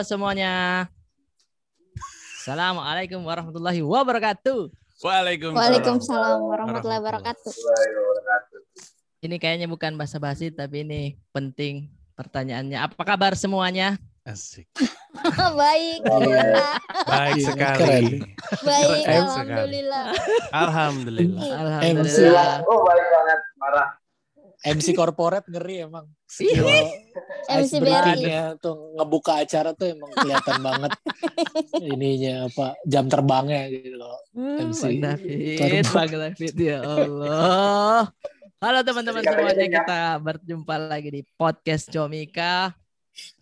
[0.00, 0.88] Halo semuanya.
[2.40, 4.72] Assalamualaikum warahmatullahi wabarakatuh.
[5.04, 5.60] Waalaikumsalam.
[5.60, 7.52] Waalaikumsalam warahmatullahi wabarakatuh.
[9.20, 12.80] Ini kayaknya bukan basa-basi tapi ini penting pertanyaannya.
[12.80, 14.00] Apa kabar semuanya?
[14.24, 14.72] Asik.
[15.60, 16.48] Baik, Iya.
[17.04, 18.04] Baik Iya, sekali.
[18.64, 20.06] baik, alhamdulillah.
[20.48, 21.44] Alhamdulillah.
[21.44, 22.64] Alhamdulillah.
[22.64, 23.99] Oh baik banget, marah.
[24.60, 26.04] MC corporate ngeri emang.
[26.28, 26.68] Skill
[27.60, 30.92] MC breaking-nya tuh ngebuka acara tuh emang kelihatan banget
[31.80, 34.20] ininya apa jam terbangnya gitu loh.
[34.36, 35.00] MC.
[35.00, 35.92] Bang David, Terbang.
[35.96, 38.00] Bang David ya Allah.
[38.60, 42.76] Halo teman-teman semuanya, kita berjumpa lagi di podcast Comika.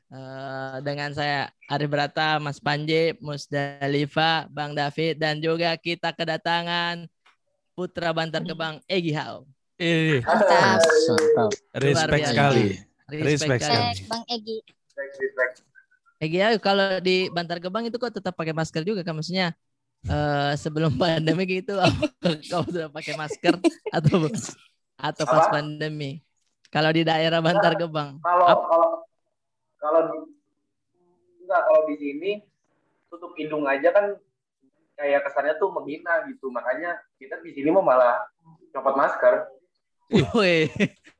[0.08, 7.04] Eh, dengan saya Ari Brata, Mas Panji, Musdalifa, Bang David, dan juga kita kedatangan
[7.76, 9.44] Putra Bantar Gebang Egi Hao.
[9.78, 10.82] Ih, Mantap.
[10.82, 11.50] Mantap.
[11.78, 12.66] respect sekali.
[13.06, 13.94] Respect Respect sekali.
[14.10, 14.56] Bang Egi.
[16.18, 19.54] Egi Hao kalau di Bantar Gebang itu kok tetap pakai masker juga kan maksudnya
[20.02, 21.78] eh, sebelum pandemi gitu
[22.50, 23.54] kau sudah pakai masker
[23.94, 24.26] atau
[24.98, 25.62] atau pas Apa?
[25.62, 26.26] pandemi?
[26.74, 28.18] Kalau di daerah Bantar Gebang.
[28.18, 28.90] Kalau Ap- kalau
[29.78, 30.18] kalau di
[31.46, 32.30] enggak kalau di sini
[33.08, 34.18] tutup hidung aja kan
[34.98, 36.50] kayak kesannya tuh menghina gitu.
[36.50, 38.26] Makanya kita di sini mau malah
[38.74, 39.57] copot masker.
[40.08, 40.68] Woi,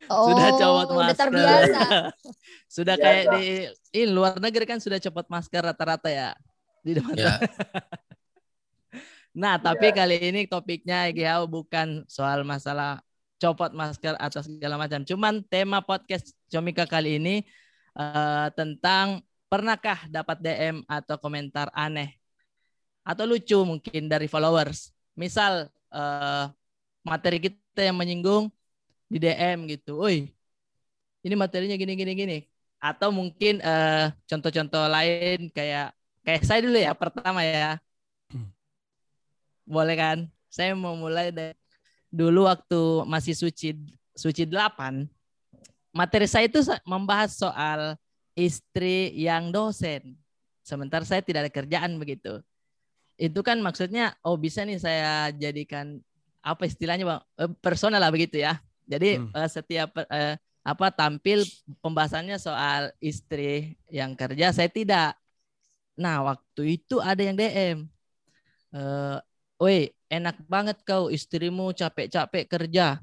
[0.09, 1.29] Oh, sudah copot masker.
[1.29, 1.81] terbiasa.
[2.81, 3.05] sudah Biasa.
[3.05, 3.45] kayak di
[3.93, 6.33] ini luar negeri kan sudah copot masker rata-rata ya.
[6.81, 7.13] Di depan.
[7.17, 7.37] Ya.
[9.39, 10.03] Nah, tapi Iya.
[10.03, 12.99] kali ini topiknya Giau bukan soal masalah
[13.39, 15.07] copot masker atau segala macam.
[15.07, 17.47] Cuman tema podcast Comika kali ini
[17.95, 22.19] eh, tentang pernahkah dapat DM atau komentar aneh
[23.07, 24.91] atau lucu mungkin dari followers.
[25.15, 26.45] Misal eh,
[27.07, 28.51] materi kita yang menyinggung
[29.09, 30.05] di DM gitu.
[30.05, 30.31] Woi,
[31.25, 32.39] ini materinya gini gini gini.
[32.79, 35.91] Atau mungkin eh, contoh-contoh lain kayak
[36.23, 37.81] kayak saya dulu ya pertama ya.
[39.67, 40.19] Boleh kan?
[40.49, 41.57] Saya mau mulai dari
[42.09, 43.77] dulu waktu masih suci
[44.17, 45.05] suci 8
[45.93, 47.99] materi saya itu membahas soal
[48.39, 50.15] istri yang dosen.
[50.63, 52.39] Sementara saya tidak ada kerjaan begitu.
[53.19, 55.99] Itu kan maksudnya oh bisa nih saya jadikan
[56.39, 57.21] apa istilahnya Bang?
[57.35, 58.63] Eh, personal lah begitu ya.
[58.89, 59.31] Jadi Hmm.
[59.37, 60.35] eh, setiap eh,
[60.65, 61.45] apa tampil
[61.85, 65.13] pembahasannya soal istri yang kerja saya tidak.
[65.99, 67.79] Nah, waktu itu ada yang DM.
[68.75, 69.19] Eh,
[69.59, 73.03] Woi, enak banget kau istrimu capek-capek kerja.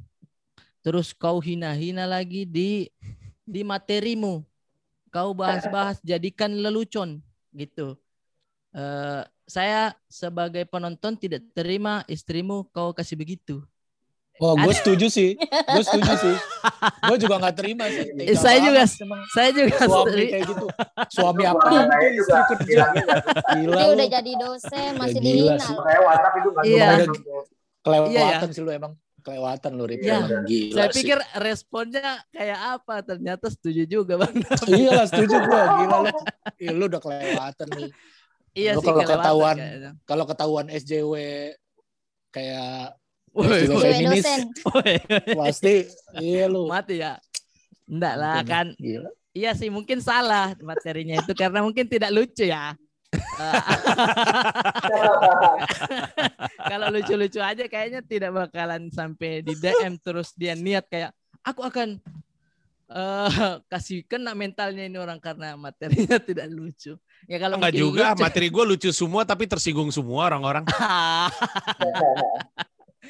[0.86, 2.88] Terus kau hina-hina lagi di
[3.44, 4.46] di materimu.
[5.12, 7.20] Kau bahas-bahas jadikan lelucon
[7.56, 7.96] gitu.
[8.76, 13.64] Eh, saya sebagai penonton tidak terima istrimu kau kasih begitu.
[14.36, 15.40] Wah, gue setuju sih.
[15.40, 16.36] Gue setuju sih.
[17.08, 18.04] Gue juga nggak terima sih.
[18.18, 18.84] Eh, saya juga
[19.32, 20.66] Saya juga suami seri- kayak gitu.
[21.08, 21.68] Suami apa
[22.12, 22.84] juga kerja.
[23.54, 25.68] Gila Dia udah jadi dosen, masih gila dihina.
[25.80, 26.88] Saya WhatsApp itu nggak Iya.
[27.80, 28.48] Kelewatan Iya, ya.
[28.50, 28.94] sih lu emang.
[29.22, 30.00] Kelewatan lu, Rip.
[30.00, 30.18] Iya.
[30.20, 30.96] Emang Gila saya sih.
[31.00, 32.96] pikir responnya kayak apa?
[33.02, 34.34] Ternyata setuju juga bang.
[34.68, 35.62] Iya lah, setuju gue.
[35.80, 36.12] Gila lu.
[36.58, 37.90] Iya, lu udah kelewatan nih.
[38.54, 39.56] iya Lu sih kalau kelewatan ketahuan.
[40.04, 41.14] Kalau ketahuan SJW
[42.30, 43.00] kayak
[43.36, 44.24] Woi, feminis.
[45.36, 45.84] pasti
[46.18, 46.72] iya lu.
[46.72, 47.20] mati ya.
[47.86, 48.72] Enggak lah kan.
[48.80, 49.12] Gila.
[49.36, 52.72] Iya sih mungkin salah materinya itu karena mungkin tidak lucu ya.
[53.16, 53.62] Eh,
[56.72, 61.12] Kalau lucu-lucu aja kayaknya tidak bakalan sampai di DM terus dia niat kayak
[61.44, 62.00] aku akan
[62.86, 63.32] eh
[63.66, 66.96] kasih kena mentalnya ini orang karena materinya tidak lucu.
[67.26, 70.64] Ya kalau Enggak juga, lucu- materi gue lucu semua tapi tersinggung semua orang-orang.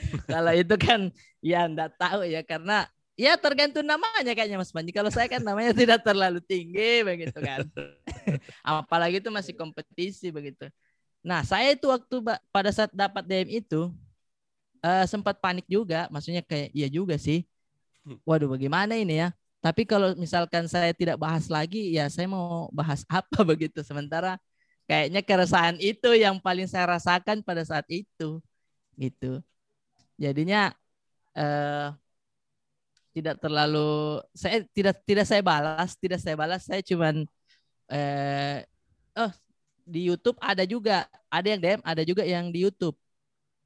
[0.31, 1.09] kalau itu kan
[1.41, 2.85] ya enggak tahu ya karena
[3.16, 4.91] ya tergantung namanya kayaknya Mas Panji.
[4.91, 7.66] Kalau saya kan namanya tidak terlalu tinggi begitu kan.
[8.63, 10.67] Apalagi itu masih kompetisi begitu.
[11.25, 12.21] Nah, saya itu waktu
[12.53, 13.89] pada saat dapat DM itu
[14.85, 17.41] eh, sempat panik juga, maksudnya kayak iya juga sih.
[18.22, 19.34] Waduh, bagaimana ini ya?
[19.58, 23.81] Tapi kalau misalkan saya tidak bahas lagi, ya saya mau bahas apa begitu.
[23.81, 24.37] Sementara
[24.85, 28.37] kayaknya keresahan itu yang paling saya rasakan pada saat itu,
[28.93, 29.41] gitu.
[30.16, 30.72] Jadinya
[31.35, 31.88] eh,
[33.16, 37.23] tidak terlalu saya tidak tidak saya balas, tidak saya balas, saya cuman
[37.91, 38.66] eh
[39.16, 39.32] oh
[39.85, 42.97] di YouTube ada juga, ada yang DM, ada juga yang di YouTube.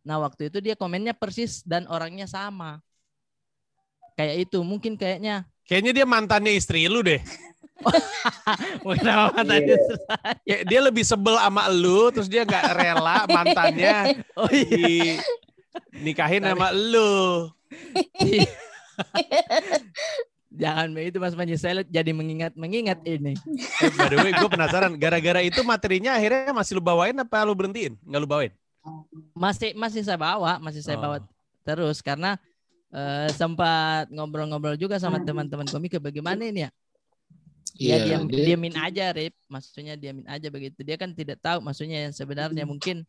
[0.03, 2.83] Nah, waktu itu dia komennya persis dan orangnya sama.
[4.19, 7.21] Kayak itu, mungkin kayaknya Kayaknya dia mantannya istri lu deh.
[9.37, 9.77] tadi Iya.
[10.43, 14.65] Ya, dia lebih sebel sama lu, terus dia nggak rela mantannya Oh iya.
[14.65, 14.89] di
[15.95, 17.49] nikahin sama lu.
[19.39, 19.81] Jangan
[20.49, 21.55] jangan begitu Mas Panji.
[21.55, 23.33] Saya jadi mengingat-mengingat ini.
[23.79, 24.91] Eh, by the way, gue penasaran.
[24.97, 27.95] Gara-gara itu materinya akhirnya masih lu bawain apa lu berhentiin?
[28.03, 28.51] Nggak lu bawain?
[29.37, 31.03] Masih masih saya bawa, masih saya Oh.
[31.05, 31.17] bawa
[31.63, 32.35] terus karena
[32.89, 36.71] eh, sempat ngobrol-ngobrol juga sama teman-teman komika bagaimana ini ya?
[37.77, 39.37] Ya diam, dia- diamin aja, Rip.
[39.45, 40.81] Maksudnya diamin aja begitu.
[40.81, 43.05] Dia kan tidak tahu maksudnya yang sebenarnya mungkin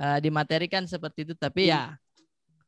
[0.00, 1.96] eh, dimaterikan seperti itu tapi ya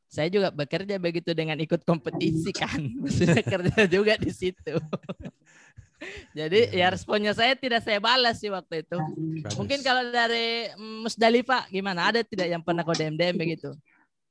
[0.09, 2.81] saya juga bekerja begitu dengan ikut kompetisi kan.
[3.01, 4.73] Maksudnya kerja juga di situ.
[6.37, 8.97] Jadi ya responnya saya tidak saya balas sih waktu itu.
[8.97, 9.53] Bagus.
[9.59, 12.09] Mungkin kalau dari mm, Musdalifah gimana?
[12.09, 13.69] Ada tidak yang pernah kau DM DM begitu?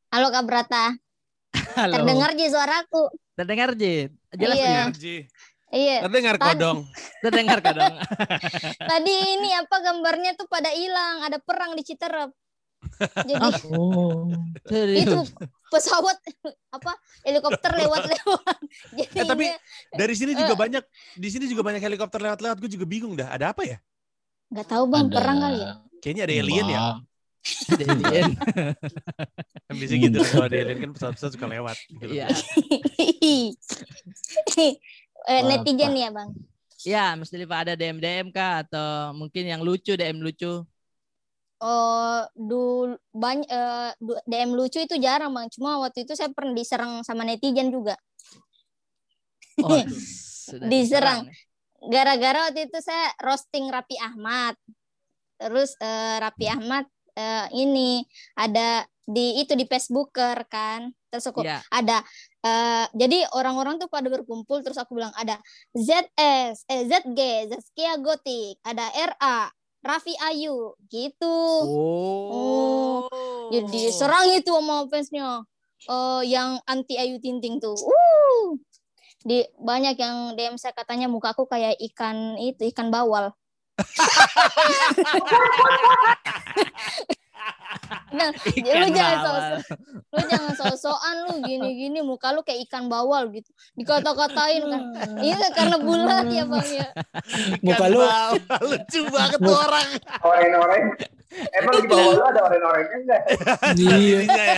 [0.08, 0.96] Halo Kak Brata,
[1.76, 2.00] Halo.
[2.00, 3.12] terdengar Ji suaraku.
[3.36, 4.10] Terdengar Jit.
[4.32, 4.72] Jelas Iya.
[4.88, 5.16] Energi.
[5.68, 6.88] Iya, Terdengar kodong.
[7.22, 7.94] Terdengar kah dong?
[8.80, 12.32] tadi ini apa gambarnya tuh pada hilang, ada perang di Citerep.
[12.98, 13.32] Jadi
[13.68, 14.26] Oh.
[15.02, 15.18] itu
[15.68, 16.16] pesawat
[16.70, 16.92] apa
[17.26, 18.56] helikopter lewat-lewat.
[18.98, 19.44] Jadi Eh, tapi
[19.94, 20.82] dari sini juga banyak,
[21.14, 22.56] di sini juga banyak helikopter lewat-lewat.
[22.58, 23.30] Gue juga bingung dah.
[23.30, 23.78] Ada apa ya?
[24.48, 25.72] nggak tahu bang Ada- perang kali ya.
[26.00, 26.80] Kayaknya ada alien ya.
[26.80, 26.96] Wah.
[27.76, 28.30] Ada alien.
[29.68, 31.76] Kan Bisa gitu lah, kalau ada alien kan pesawat-pesawat suka lewat.
[31.92, 32.12] Gitu.
[32.16, 32.26] Iya.
[35.28, 36.30] eh, netizen ya bang.
[36.86, 40.62] Ya, Musdalifah ada DM DM kah atau mungkin yang lucu DM lucu?
[41.58, 43.50] Oh, dulu banyak
[44.30, 45.50] DM lucu itu jarang bang.
[45.50, 47.98] Cuma waktu itu saya pernah diserang sama netizen juga.
[49.58, 49.74] Oh,
[50.70, 51.26] Diserang.
[51.78, 54.54] Gara-gara waktu itu saya roasting Rapi Ahmad.
[55.38, 58.02] Terus eh, Rapi Ahmad eh, ini
[58.38, 60.90] ada di itu di Facebooker kan.
[61.10, 61.58] Terus aku Iya.
[61.74, 62.02] ada
[62.46, 65.42] eh, jadi orang-orang tuh pada berkumpul terus aku bilang ada
[65.74, 67.18] ZS, eh ZG,
[67.50, 69.50] Zaskia Gotik, ada RA,
[69.88, 71.36] Raffi Ayu gitu.
[71.64, 73.08] Oh.
[73.48, 75.48] Jadi serang itu sama fansnya.
[75.88, 77.72] Eh yang anti Ayu Tinting tuh.
[77.72, 78.60] Uh.
[79.24, 83.32] Di banyak yang DM saya katanya muka aku kayak ikan itu ikan bawal.
[88.10, 89.40] nah, lu Ikan jangan bawal.
[89.54, 89.78] sosok,
[90.08, 93.48] lu jangan sosokan lu gini-gini muka lu kayak ikan bawal gitu.
[93.74, 94.82] Dikata-katain kan.
[95.18, 96.88] Iya karena bulat ya Bang ya.
[97.60, 98.00] Muka lu
[98.68, 99.88] lucu banget tuh orang.
[100.20, 100.84] Oren-oren.
[101.28, 103.22] Emang di bawah lu ada oren-orennya enggak?
[103.76, 104.54] iya, Iya ya.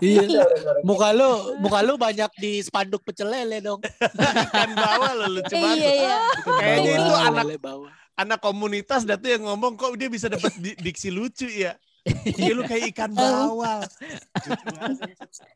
[0.00, 0.40] iya.
[0.40, 0.82] Oren-oren.
[0.82, 3.82] Muka lu, muka lu banyak di spanduk pecel lele dong.
[3.98, 5.94] Ikan bawah lo lucu Iya banget.
[5.96, 6.16] iya.
[6.46, 7.44] Kayaknya itu anak
[8.14, 11.74] anak komunitas dah tuh yang ngomong kok dia bisa dapat di- diksi lucu ya.
[12.08, 13.84] Iya lu kayak ikan bawal.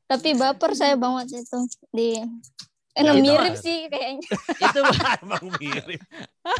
[0.05, 1.59] Tapi baper saya banget itu
[1.89, 2.21] di
[2.95, 4.23] Ya, Emang itu mirip sih kayaknya.
[4.55, 4.81] itu
[5.27, 6.01] Emang mirip.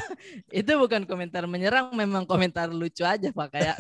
[0.67, 3.79] itu bukan komentar menyerang, memang komentar lucu aja Pak kayak.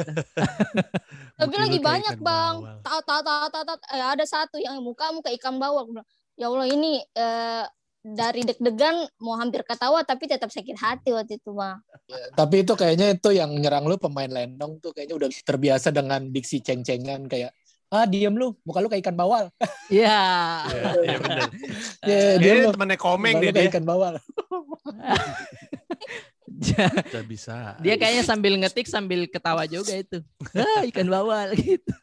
[1.43, 2.55] Tapi lagi banyak bang.
[2.62, 2.79] bawal.
[2.87, 3.79] Tahu tahu tahu tahu tahu.
[3.91, 5.99] Eh, ada satu yang mukamu kayak ikan bawal.
[6.39, 7.67] Ya Allah ini eh,
[8.05, 11.81] dari deg-degan mau hampir ketawa tapi tetap sakit hati waktu itu bang.
[12.37, 16.61] Tapi itu kayaknya itu yang nyerang lu pemain lendong tuh kayaknya udah terbiasa dengan diksi
[16.61, 17.56] ceng-cengan kayak
[17.89, 19.49] ah diem lu, muka lu kayak ikan bawal.
[19.89, 20.21] Iya.
[20.69, 21.49] Iya, iya benar.
[22.45, 22.73] Ya, lu.
[22.77, 23.73] temannya komeng lu kayak dia.
[23.73, 24.21] ikan bawal.
[26.55, 26.87] Bisa
[27.27, 27.56] bisa.
[27.83, 30.23] Dia kayaknya sambil ngetik sambil ketawa juga itu.
[30.55, 31.95] Ah, ikan bawal gitu.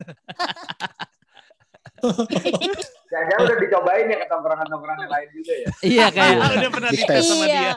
[3.12, 5.68] Jangan-jangan udah dicobain ya ke tongkrongan-tongkrongan lain juga ya.
[5.84, 7.24] Iya kayak Ah, udah pernah Dites.
[7.28, 7.60] sama dia.
[7.60, 7.74] Iya.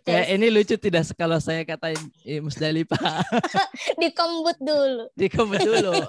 [0.00, 2.96] Kayak ini lucu tidak kalau saya katain eh, Musdalifah
[4.00, 5.04] Dikembut dulu.
[5.12, 5.92] di komen dulu.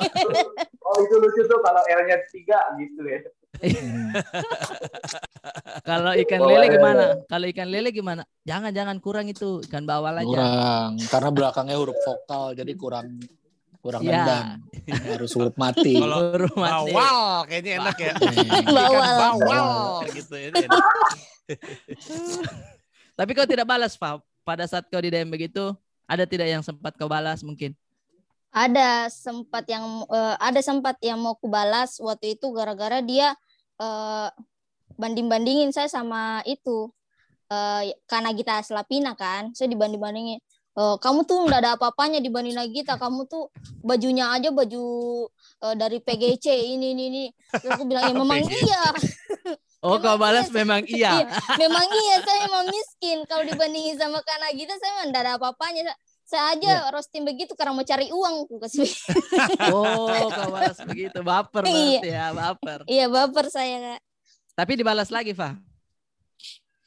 [0.90, 3.22] Oh itu lucu tuh kalau L-nya tiga gitu ya.
[5.86, 7.04] Kalau ikan lele gimana?
[7.26, 8.24] Kalau ikan lele gimana?
[8.42, 10.26] Jangan jangan kurang itu ikan bawal aja.
[10.26, 13.22] Kurang, karena belakangnya huruf vokal jadi kurang
[13.80, 14.12] kurang Iya.
[14.12, 14.48] nendang.
[15.08, 15.96] Harus huruf mati.
[15.96, 16.94] Kalau Rumah deh.
[16.96, 18.14] Bawal kayaknya enak ya.
[18.20, 19.16] Ikan Bawal.
[19.40, 19.68] bawal
[20.12, 20.48] gitu ya.
[20.52, 20.84] enak.
[23.20, 24.24] Tapi kau tidak balas, Pak.
[24.48, 25.76] Pada saat kau di DM begitu,
[26.08, 27.76] ada tidak yang sempat kau balas mungkin?
[28.50, 33.38] Ada sempat yang eh, ada sempat yang mau kubalas waktu itu gara-gara dia
[33.78, 34.30] eh,
[34.98, 36.90] banding-bandingin saya sama itu
[37.50, 40.38] eh karena kita Selapina kan, saya dibanding-bandingin.
[40.80, 44.84] Eh, kamu tuh nggak ada apa-apanya dibanding Nagita, kamu tuh bajunya aja baju
[45.60, 47.24] eh, dari PGC ini ini ini.
[47.52, 48.64] Terus aku bilang ya memang PGC.
[48.64, 48.84] iya,
[49.80, 50.56] Oh, kau Memang balas iya.
[50.56, 51.12] memang iya.
[51.56, 53.24] memang iya saya emang miskin.
[53.24, 55.92] Kalau dibandingin sama Kak Nagita saya memang ada apa-apanya.
[56.24, 58.86] Saya- aja roasting begitu karena mau cari uang aku kasih.
[59.68, 61.20] Oh, kau balas begitu.
[61.20, 61.76] Baper Iya.
[61.98, 62.80] berarti ya, baper.
[62.86, 64.02] Iya baper saya kak.
[64.54, 65.56] Tapi dibalas lagi, Fa.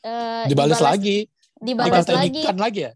[0.00, 1.26] Eh, Dibalas lagi.
[1.58, 2.40] Dibalas Dikatain lagi.
[2.40, 2.92] ikan lagi ya?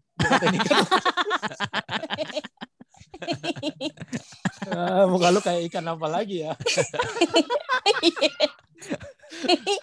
[4.67, 6.53] Ah, muka lu kayak ikan apa lagi ya?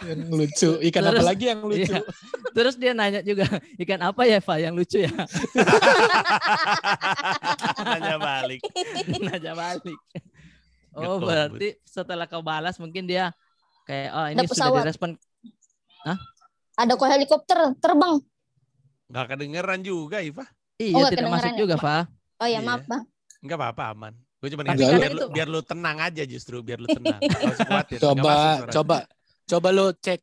[0.04, 0.70] yang lucu.
[0.82, 1.92] Ikan apa Terus- lagi yang lucu?
[1.94, 2.02] Iya.
[2.54, 3.48] Terus dia nanya juga,
[3.82, 5.10] ikan apa ya, Pak, yang lucu ya?
[7.82, 8.60] Nanya balik.
[9.18, 9.98] Nanya balik.
[10.94, 13.34] Oh, Ngetop, berarti setelah kau balas mungkin dia
[13.82, 14.82] kayak, oh ini Ada sudah pesawat.
[14.86, 15.10] direspon.
[16.78, 18.14] Ada kok helikopter terbang.
[19.12, 20.44] Gak kedengeran juga, Iva.
[20.80, 22.02] Iya, nggak tidak masuk kedengeran ya, juga, Pak.
[22.42, 22.60] Oh ya Iya.
[22.66, 23.04] maaf bang.
[23.44, 24.12] Enggak apa-apa, aman.
[24.40, 27.20] Gue cuma ngasih biar, lu, biar lu tenang aja justru, biar lu tenang.
[27.40, 27.96] Gak usah khawatir.
[27.96, 28.34] nggak Coba,
[28.68, 28.96] coba,
[29.48, 30.20] coba lo cek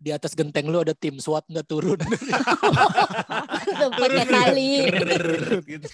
[0.00, 2.00] di atas genteng lu ada tim SWAT nggak turun.
[4.00, 4.88] Pakai tali.
[5.68, 5.86] gitu.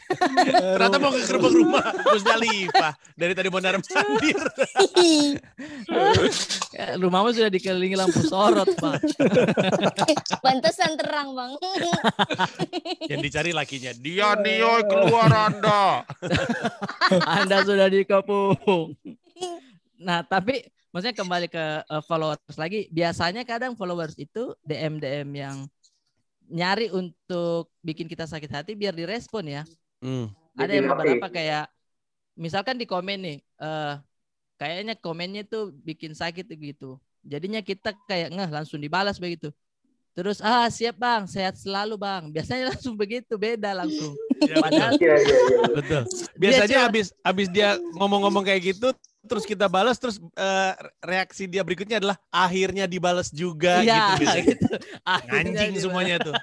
[0.78, 1.84] Ternyata mau ke gerbang rumah
[2.14, 2.94] Musdalifah.
[3.18, 4.38] Dari tadi mau mandir.
[6.70, 9.02] Ya, rumahmu sudah dikelilingi lampu sorot, Pak.
[10.44, 11.52] Pantesan terang bang.
[13.10, 13.90] Yang dicari lakinya.
[13.98, 16.06] Dia nih, keluar anda.
[17.26, 18.94] Anda sudah dikepung.
[19.98, 25.56] Nah, tapi maksudnya kembali ke eh, followers lagi, biasanya kadang followers itu DM DM yang
[26.46, 29.62] nyari untuk bikin kita sakit hati biar direspon ya.
[29.98, 30.30] Hmm.
[30.56, 31.66] Ada yang beberapa kayak
[32.38, 33.94] misalkan di komen nih, eh
[34.56, 36.96] kayaknya komennya tuh bikin sakit gitu.
[37.26, 39.52] Jadinya kita kayak ngeh langsung dibalas begitu.
[40.16, 42.32] Terus ah siap bang, sehat selalu bang.
[42.32, 44.16] Biasanya langsung begitu, beda langsung.
[44.40, 44.62] Ya, betul.
[44.64, 45.60] Padahal Iya, iya, iya.
[45.76, 46.02] betul.
[46.40, 51.98] Biasanya habis habis dia ngomong-ngomong kayak gitu, terus kita balas, terus eh, reaksi dia berikutnya
[51.98, 54.44] adalah akhirnya dibalas juga Iya, gitu biasanya.
[54.48, 54.66] gitu.
[55.28, 56.34] Anjing semuanya tuh.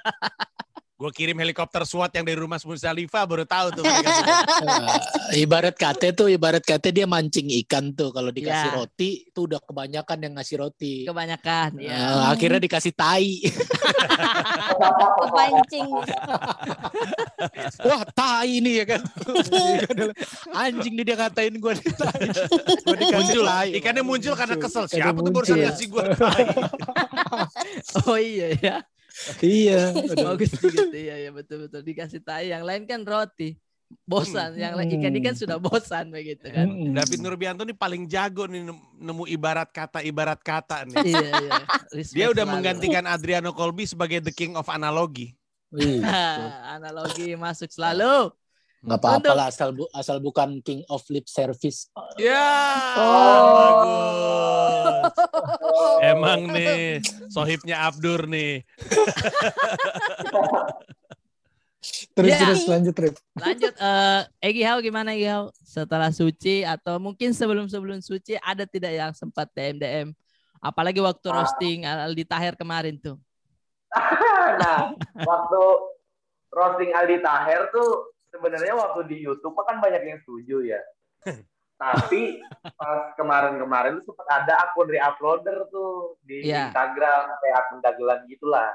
[1.04, 3.84] Gue kirim helikopter SWAT yang dari rumah Musdalifah baru tahu tuh.
[3.84, 8.08] Eh, ibarat kate tuh, ibarat kate dia mancing ikan tuh.
[8.08, 8.76] Kalau dikasih Ya.
[8.80, 11.04] roti, itu udah kebanyakan yang ngasih roti.
[11.04, 11.92] Kebanyakan ya.
[11.92, 13.36] Eh, akhirnya dikasih tai.
[15.20, 15.92] Kepancing.
[17.84, 19.00] Wah, tai nih ya kan.
[20.56, 22.22] Anjing nih dia ngatain gue nih tai.
[22.80, 23.68] Gua dikasih muncul tai.
[23.76, 25.68] ikannya muncul karena kesel siapa tuh barusan muncul.
[25.68, 26.04] ngasih gue
[28.08, 28.76] Oh iya ya.
[29.40, 29.94] Iya.
[30.26, 32.50] Bagus gitu ya ya betul betul dikasih tai.
[32.50, 33.56] Yang lain kan roti.
[34.08, 36.66] Bosan, yang lain ikan ikan sudah bosan begitu kan.
[36.66, 36.98] Mm-mm.
[36.98, 41.52] David Nurbianto nih paling jago nih nem- nemu ibarat kata ibarat kata nih iya iya.
[41.94, 42.52] Respect dia udah selalu.
[42.58, 45.38] menggantikan Adriano Colby sebagai the king of analogi
[45.74, 46.02] Iya.
[46.78, 48.34] Analogi masuk selalu.
[48.84, 51.88] Nggak apa-apa lah asal bu- asal bukan king of lip service.
[52.14, 52.44] ya
[52.94, 53.48] Oh.
[53.56, 55.12] bagus
[56.04, 58.60] emang nih sohibnya Abdur nih
[62.14, 62.38] Terus Ya.
[62.40, 63.16] terus lanjut Rip.
[63.36, 65.52] Lanjut eh Egi Hao gimana Egi Hao?
[65.60, 70.08] Setelah suci atau mungkin sebelum-sebelum suci ada tidak yang sempat DM DM?
[70.60, 73.20] Apalagi waktu roasting Aldi Taher kemarin tuh.
[74.64, 75.60] nah, waktu
[76.48, 80.80] roasting Aldi Taher tuh sebenarnya waktu di YouTube kan banyak yang setuju ya.
[81.78, 82.42] Tapi
[82.78, 86.70] pas kemarin-kemarin tuh sempat ada akun reuploader tuh di Iya.
[86.70, 88.70] Instagram kayak akun dagelan gitulah.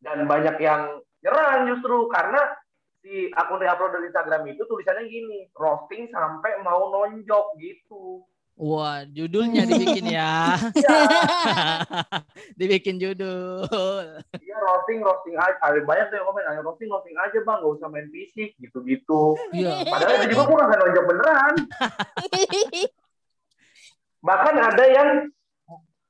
[0.00, 2.42] Dan banyak yang nyerang justru karena
[3.00, 8.24] si akun reuploader Instagram itu tulisannya gini, roasting sampai mau nonjok gitu.
[8.52, 10.60] Wah, judulnya dibikin ya.
[10.76, 10.98] Ya,
[12.60, 13.64] dibikin judul.
[14.38, 15.56] iya roasting roasting aja.
[15.64, 19.40] Ada banyak tuh yang komen, "Ayo roasting roasting aja bang, gak usah main fisik gitu-gitu.
[19.56, 19.88] Iya.
[19.88, 21.54] Padahal itu juga gue gak nonjok beneran.
[24.28, 25.08] Bahkan ada yang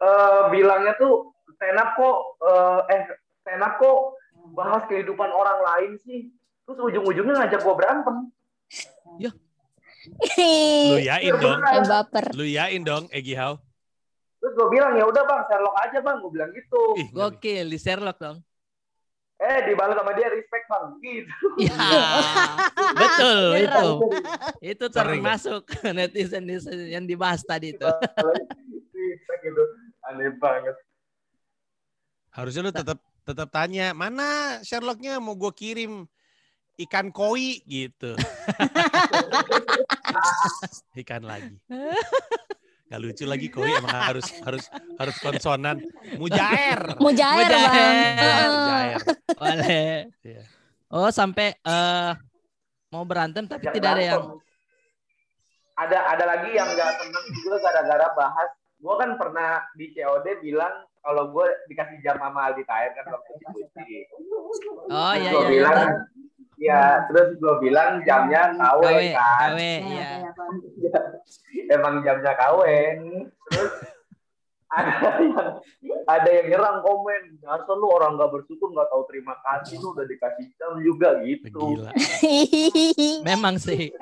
[0.02, 3.02] eh, bilangnya tuh stand up kok eh, eh
[3.46, 4.18] stand up kok
[4.58, 6.28] bahas kehidupan orang lain sih.
[6.66, 8.16] Terus ujung-ujungnya ngajak gue berantem.
[10.88, 12.24] Lu yain dong Eh, baper.
[12.32, 13.58] lu yain dong Egi Hao
[14.36, 16.82] Terus gue bilang ya udah bang Sherlock aja bang, gue bilang gitu.
[16.96, 17.08] Ih.
[17.10, 18.42] Gokil di Sherlock dong.
[19.38, 21.46] Eh dibalas sama dia respect bang, gitu.
[21.60, 21.74] Iya.
[22.98, 23.62] Betul itu.
[23.62, 23.90] Nyerang.
[24.60, 24.94] Itu Sering.
[25.22, 25.62] termasuk
[25.94, 27.86] netizen netizen yang dibahas tadi itu.
[27.86, 29.62] respect gitu.
[30.04, 30.74] Aneh banget.
[32.30, 34.26] harusnya lu tetap tetap tanya mana
[34.60, 36.02] Sherlocknya mau gue kirim
[36.80, 38.16] ikan koi gitu
[41.04, 41.56] ikan lagi
[42.92, 44.68] Gak lucu lagi koi emang harus harus
[45.00, 45.80] harus konsonan
[46.20, 47.56] mujair Mujair bang.
[47.56, 48.20] Mujair.
[48.20, 48.44] Heeh.
[48.52, 49.00] mujair
[49.32, 49.96] Boleh.
[50.20, 50.42] Iya.
[50.92, 52.12] Oh sampai eh
[52.92, 54.22] mau berantem tapi Ngajak tidak ada yang
[55.80, 60.84] ada ada lagi yang nggak seneng juga gara-gara bahas gue kan pernah di COD bilang
[61.00, 63.98] kalau gue dikasih jam sama Aldi Taher kan waktu di.
[64.92, 65.48] Oh Terus iya gue iya.
[65.48, 65.80] bilang
[66.62, 67.02] iya.
[67.02, 70.12] ya terus gue bilang jamnya KW, KW, kan KW, iya.
[71.76, 72.60] emang jamnya KW
[73.50, 73.72] terus
[74.72, 75.36] ada yang
[76.08, 80.06] ada yang nyerang komen asal lu orang nggak bersyukur nggak tahu terima kasih lu udah
[80.08, 81.92] dikasih jam juga gitu gila
[83.28, 83.92] Memang sih.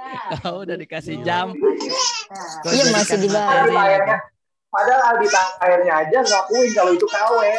[0.41, 1.53] Kau udah dikasih jam.
[2.65, 3.67] Iya, masih dibahas.
[3.69, 4.19] Tahernya
[4.71, 7.43] padahal Aldi Tahirnya aja ngakuin kalau itu KW.
[7.43, 7.59] Eh,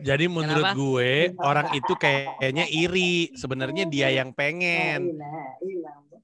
[0.00, 0.78] Jadi menurut Kenapa?
[0.78, 3.32] gue orang itu kayaknya iri.
[3.34, 5.16] Sebenarnya dia yang pengen.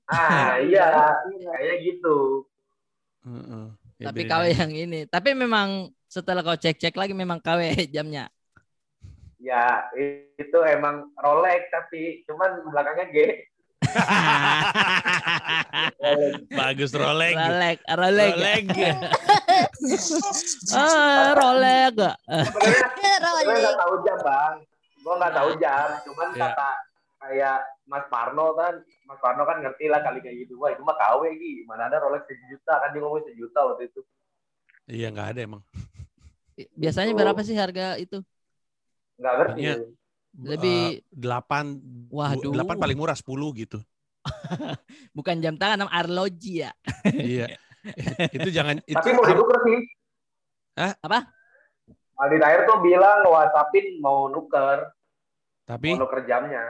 [0.06, 2.46] Ah iya, kayak gitu.
[3.26, 3.66] Heeh.
[3.96, 4.28] Ya Tapi.
[4.28, 5.00] KW yang ini.
[5.08, 8.28] Tapi memang setelah kau cek-cek lagi memang KW jamnya.
[9.40, 9.88] Ya
[10.40, 13.16] itu emang Rolex tapi cuman belakangnya G.
[16.58, 17.36] Bagus Rolex.
[17.36, 18.32] Rolex, Rolex.
[18.34, 18.64] Rolex.
[20.72, 21.94] Ah, Rolex.
[21.94, 23.46] Sebenarnya gue Rolling.
[23.58, 24.54] nggak tahu jam bang,
[24.96, 25.88] gue nggak tahu jam.
[26.02, 26.40] Cuman Iya.
[26.46, 26.68] kata
[27.18, 30.58] kayak Mas Parno kan, Mas Parno kan ngerti lah kali kayak gitu.
[30.58, 34.00] Wah itu mah KW Gi, mana ada Rolex sejuta kan dia ngomong sejuta waktu itu.
[34.86, 35.62] Iya nggak ada emang.
[36.72, 38.22] Biasanya berapa sih harga itu?
[39.16, 39.60] Nggak ngerti.
[39.60, 39.74] Iya.
[40.36, 41.80] Lebih- Eh, delapan.
[42.08, 42.52] Waduh.
[42.52, 43.80] Delapan paling murah sepuluh gitu.
[45.16, 46.72] Bukan jam tangan, arloji ya.
[47.08, 47.46] iya.
[48.36, 48.76] itu jangan.
[48.84, 49.78] Itu Tapi mau ditukar sih.
[50.76, 50.92] Hah?
[51.00, 51.18] Apa?
[52.16, 54.88] Aldi Tahir tuh bilang whatsappin mau nuker,
[55.68, 56.64] tapi mau nuker jamnya.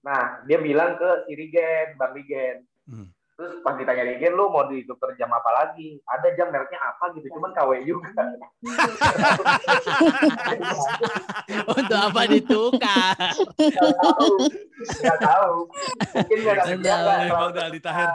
[0.00, 2.64] Nah, dia bilang ke si Rigen, Bang Rigen.
[2.88, 3.12] Hmm.
[3.38, 6.02] Terus pas ditanya Rigen, lu mau ditukar jam apa lagi?
[6.10, 8.34] Ada jam mereknya apa gitu, cuman KW juga.
[11.78, 13.14] Untuk apa ditukar?
[13.54, 14.50] Nggak tahu.
[14.90, 15.70] Nggak tahu.
[16.18, 18.10] Mungkin nggak ada kalau Emang udah Aldi Tahir.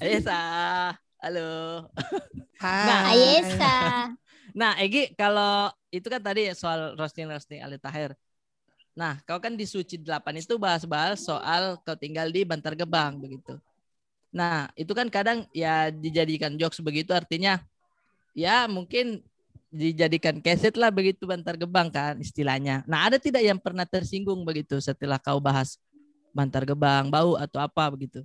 [0.00, 0.40] Esa,
[1.20, 1.84] halo.
[2.64, 4.08] Nah, Ayesa.
[4.56, 8.16] Nah, Egi, kalau itu kan tadi soal roasting-roasting Ali Tahir.
[8.96, 13.60] Nah, kau kan di Suci 8 itu bahas-bahas soal kau tinggal di Bantar Gebang begitu.
[14.36, 17.56] Nah, itu kan kadang ya dijadikan jokes begitu artinya
[18.36, 19.24] ya mungkin
[19.72, 22.84] dijadikan keset lah begitu Bantar Gebang kan istilahnya.
[22.84, 25.80] Nah, ada tidak yang pernah tersinggung begitu setelah kau bahas
[26.36, 28.20] Bantar Gebang, bau atau apa begitu?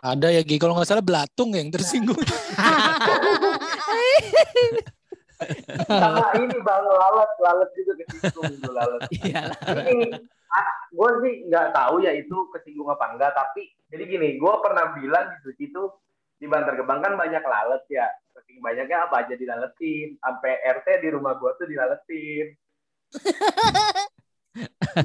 [0.00, 2.16] Ada ya Gi, kalau nggak salah belatung yang tersinggung.
[5.88, 9.42] sama ini bang lalat lalat juga kesinggung itu lalat Iya
[9.88, 10.08] ini
[10.90, 15.30] gue sih nggak tahu ya itu kesinggung apa enggak tapi jadi gini gue pernah bilang
[15.30, 15.82] di suci itu
[16.40, 21.08] di Bantar Gebang kan banyak lalat ya saking banyaknya apa aja dilaletin sampai RT di
[21.12, 22.46] rumah gue tuh dilaletin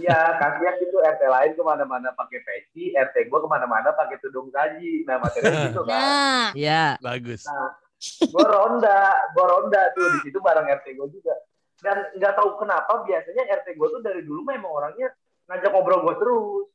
[0.02, 4.50] Iya, kasihan gitu RT lain ke mana-mana pakai peci, RT gue ke mana-mana pakai tudung
[4.50, 5.06] saji.
[5.06, 6.02] Nah, materinya gitu kan.
[6.02, 6.98] Nah, Iya.
[6.98, 7.46] Bagus.
[8.22, 9.00] Gue ronda,
[9.34, 11.36] gue ronda tuh di situ bareng RT gue juga.
[11.82, 15.12] Dan nggak tahu kenapa biasanya RT gue tuh dari dulu memang orangnya
[15.50, 16.66] ngajak ngobrol gue terus.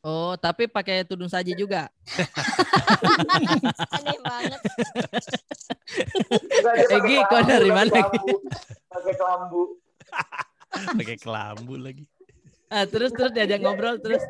[0.00, 1.92] Oh, tapi pakai tudung saji juga.
[4.00, 4.60] aneh banget.
[6.88, 8.00] Egi, kau dari pakai mana.
[8.88, 9.62] Pakai kelambu.
[10.96, 12.04] Pakai kelambu lagi.
[12.72, 14.24] Ah, terus terus diajak ngobrol terus.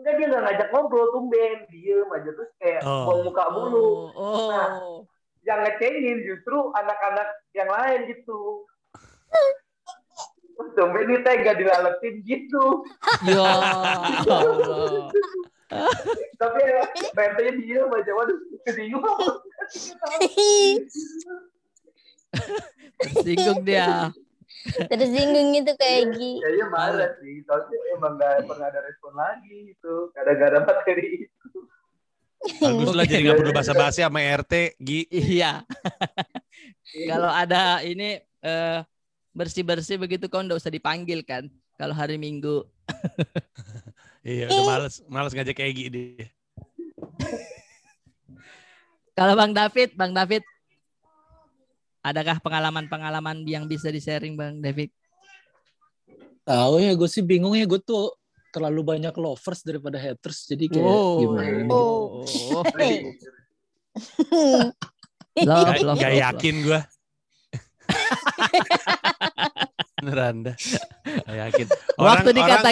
[0.00, 3.04] Enggak dia nggak ngajak ngobrol tumben, diem aja terus kayak Oh.
[3.04, 4.08] buang muka mulu.
[4.16, 4.96] Oh, oh.
[5.44, 8.64] Yang ngecengin justru anak-anak yang lain gitu.
[10.56, 12.64] Terus tumben nih tega dilaletin gitu.
[13.28, 15.12] Ya Allah.
[16.40, 16.82] Tapi ya,
[17.12, 18.10] rentenya diem aja.
[18.16, 19.32] Waduh, kesinggung apa?
[23.04, 24.08] Tersinggung dia.
[24.90, 26.32] Tersinggung gitu kayak Gi.
[26.40, 27.40] Kayaknya marah sih.
[27.48, 30.12] Soalnya emang nggak pernah ada respon lagi gitu.
[30.12, 31.58] Gara-gara materi itu.
[32.60, 35.00] Bagus lah jadi nggak perlu basa-basi sama RT, Gi.
[35.12, 35.64] Iya.
[37.08, 38.78] Kalau ada ini eh,
[39.32, 41.48] bersih-bersih begitu kau nggak usah dipanggil kan.
[41.80, 42.64] Kalau hari Minggu.
[44.20, 46.28] Iya, udah males, males ngajak kayak Gi dia.
[49.16, 50.44] Kalau Bang David, Bang David
[52.00, 54.88] Adakah pengalaman-pengalaman yang bisa di-sharing Bang David?
[56.48, 58.16] Tahu ya, gue sih bingung ya, gue tuh
[58.50, 61.20] terlalu banyak lovers daripada haters, jadi kayak Wow.
[61.20, 61.60] gimana?
[61.60, 61.70] nih?
[61.70, 62.24] Oh.
[62.50, 62.72] Love,
[65.40, 66.80] Gak, love, gak love, yakin gue.
[70.00, 70.56] Beneran dah.
[71.04, 71.66] Gak yakin.
[72.00, 72.70] Orang, Waktu orang, dikata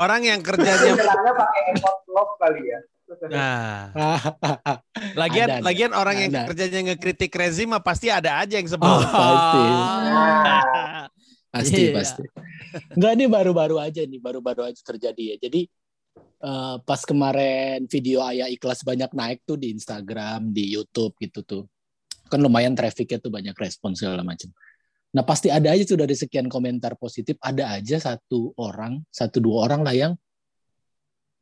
[0.00, 0.92] orang yang kerjanya
[1.36, 2.80] pakai emot love kali ya.
[3.28, 3.92] Nah,
[5.20, 5.64] lagian Ada, ada.
[5.64, 6.42] lagian orang yang Ada.
[6.48, 8.88] kerjanya ngekritik rezim mah pasti ada aja yang sebel.
[8.88, 9.62] Oh, pasti.
[11.54, 11.94] Pasti, Iya.
[11.94, 12.22] pasti.
[12.98, 15.36] Enggak, ini baru-baru aja nih, baru-baru aja terjadi ya.
[15.38, 15.70] Jadi
[16.18, 21.62] eh, pas kemarin video Ayah Ikhlas banyak naik tuh di Instagram, di YouTube gitu tuh.
[22.26, 24.50] Kan lumayan trafficnya tuh banyak respon segala macam.
[25.14, 29.70] Nah pasti ada aja tuh dari sekian komentar positif, ada aja satu orang, satu dua
[29.70, 30.12] orang lah yang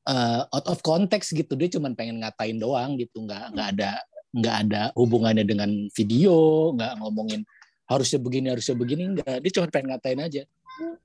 [0.08, 1.54] eh, out of context gitu.
[1.54, 3.90] Dia cuma pengen ngatain doang gitu, nggak nggak ada
[4.32, 7.44] nggak ada hubungannya dengan video, nggak ngomongin
[7.92, 10.42] harusnya begini harusnya begini enggak dia cuma pengen ngatain aja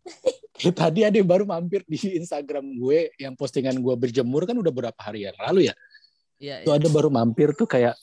[0.80, 5.00] tadi ada yang baru mampir di Instagram gue yang postingan gue berjemur kan udah berapa
[5.04, 5.76] hari yang lalu ya
[6.38, 7.98] Iya, tuh ada baru mampir tuh kayak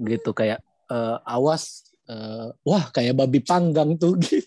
[0.00, 4.40] gitu kayak eh, awas eh, wah kayak babi panggang tuh gitu.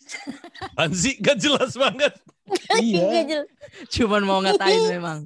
[0.89, 1.13] Sih?
[1.21, 2.17] Gak jelas banget.
[2.81, 3.43] Iya.
[3.89, 5.17] Cuman mau ngatain memang.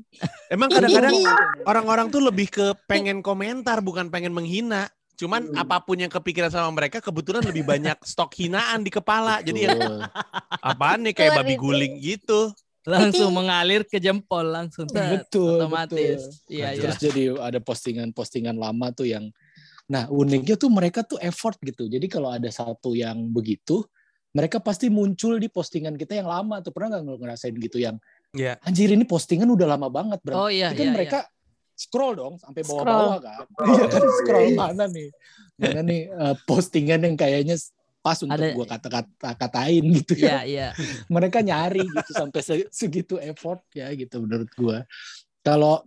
[0.49, 1.15] Emang kadang-kadang
[1.63, 4.89] orang-orang tuh lebih ke pengen komentar bukan pengen menghina.
[5.19, 5.59] Cuman Hmm.
[5.59, 9.43] apa pun yang kepikiran sama mereka kebetulan lebih banyak stok hinaan di kepala.
[9.43, 9.99] Jadi ya Betul.
[10.63, 12.55] apaan nih kayak babi guling gitu.
[12.87, 14.87] Langsung mengalir ke jempol langsung.
[14.87, 16.23] tet, betul otomatis.
[16.23, 16.47] betul.
[16.47, 16.81] Iya, iya.
[16.81, 19.27] Terus jadi ada postingan-postingan lama tuh yang
[19.89, 21.91] nah uniknya tuh mereka tuh effort gitu.
[21.91, 23.83] Jadi kalau ada satu yang begitu,
[24.39, 26.71] mereka pasti muncul di postingan kita yang lama tuh.
[26.71, 27.99] Pernah nggak lu ngerasain gitu yang
[28.31, 28.55] Iya.
[28.63, 31.19] anjir ini postingan udah lama banget berarti Oh iya, kan iya, mereka
[31.73, 33.43] scroll dong sampai bawah-bawah kan.
[33.67, 35.09] Iya kan scroll mana nih?
[35.57, 37.57] Mana nih eh, postingan yang kayaknya
[37.99, 40.39] pas untuk Ada- gua kata-kata katain gitu Iya, ya.
[40.45, 40.67] iya.
[41.11, 44.87] Mereka nyari gitu sampai se- segitu effort ya gitu menurut gua.
[45.41, 45.83] Kalau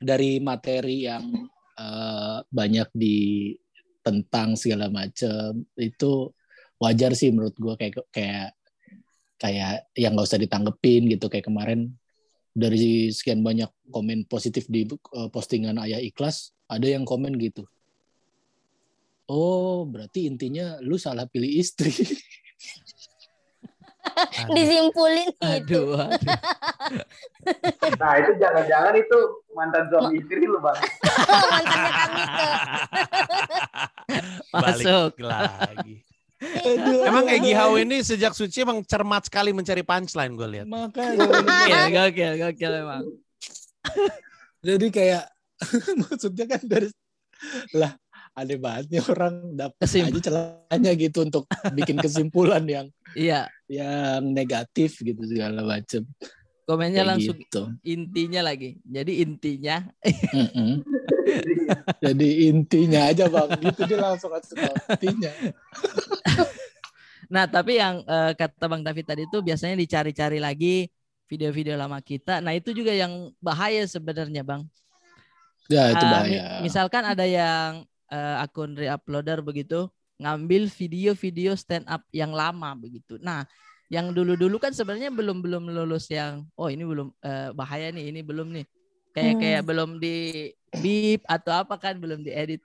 [0.00, 1.30] dari materi yang
[1.74, 6.32] eh, banyak ditentang segala macam itu
[6.78, 8.54] wajar sih menurut gua kayak kayak
[9.38, 11.92] kayak yang nggak usah ditanggepin gitu kayak kemarin
[12.54, 17.66] dari sekian banyak komen positif di eh, postingan ayah ikhlas ada yang komen gitu
[19.26, 21.90] oh berarti intinya lu salah pilih istri
[24.52, 25.42] Disimpulin itu.
[25.42, 26.38] Aduh, aduh.
[27.98, 29.18] Nah itu jangan-jangan itu
[29.56, 30.76] mantan suami istri lu bang.
[31.32, 32.46] Mantannya kami ke.
[34.54, 35.12] Masuk.
[35.18, 36.96] Balik lagi.
[37.04, 40.66] Emang Egi Hau ini sejak suci emang cermat sekali mencari punchline gue lihat.
[40.66, 43.02] makanya Gokil, gokil, gokil memang.
[44.66, 45.24] jadi kayak
[46.02, 46.88] maksudnya kan dari
[47.72, 47.92] lah
[48.34, 54.26] aneh banget nih orang dapat Kesim- aja celahnya gitu untuk bikin kesimpulan yang Iya, yang
[54.26, 56.02] negatif gitu segala macem
[56.64, 57.62] komennya Kayak langsung gitu.
[57.84, 58.80] intinya lagi.
[58.82, 59.84] Jadi intinya.
[62.04, 65.32] Jadi intinya aja bang gitu dia langsung kasih tahu intinya
[67.32, 70.92] Nah, tapi yang eh, kata Bang David tadi itu biasanya dicari-cari lagi
[71.24, 72.44] video-video lama kita.
[72.44, 74.68] Nah, itu juga yang bahaya sebenarnya, Bang.
[75.72, 79.88] ya itu Ah, bahaya mi- misalkan ada yang eh, akun reuploader begitu
[80.20, 83.16] ngambil video-video stand up yang lama begitu.
[83.24, 83.48] Nah,
[83.88, 88.20] yang dulu-dulu kan sebenarnya belum belum lulus yang oh ini belum eh, bahaya nih, ini
[88.20, 88.66] belum nih.
[89.16, 89.40] Kayak Hmm.
[89.40, 90.16] kayak belum di
[90.80, 92.62] beep atau apa kan belum diedit.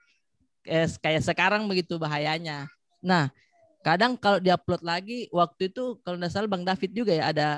[0.64, 2.68] Eh, kayak sekarang begitu bahayanya.
[3.00, 3.32] Nah,
[3.80, 7.48] kadang kalau diupload lagi waktu itu kalau nggak salah Bang David juga ya ada,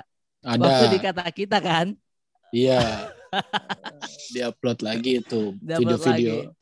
[0.43, 1.87] waktu di ada kata kita kan.
[2.53, 3.09] iya
[4.35, 6.53] diupload lagi itu video-video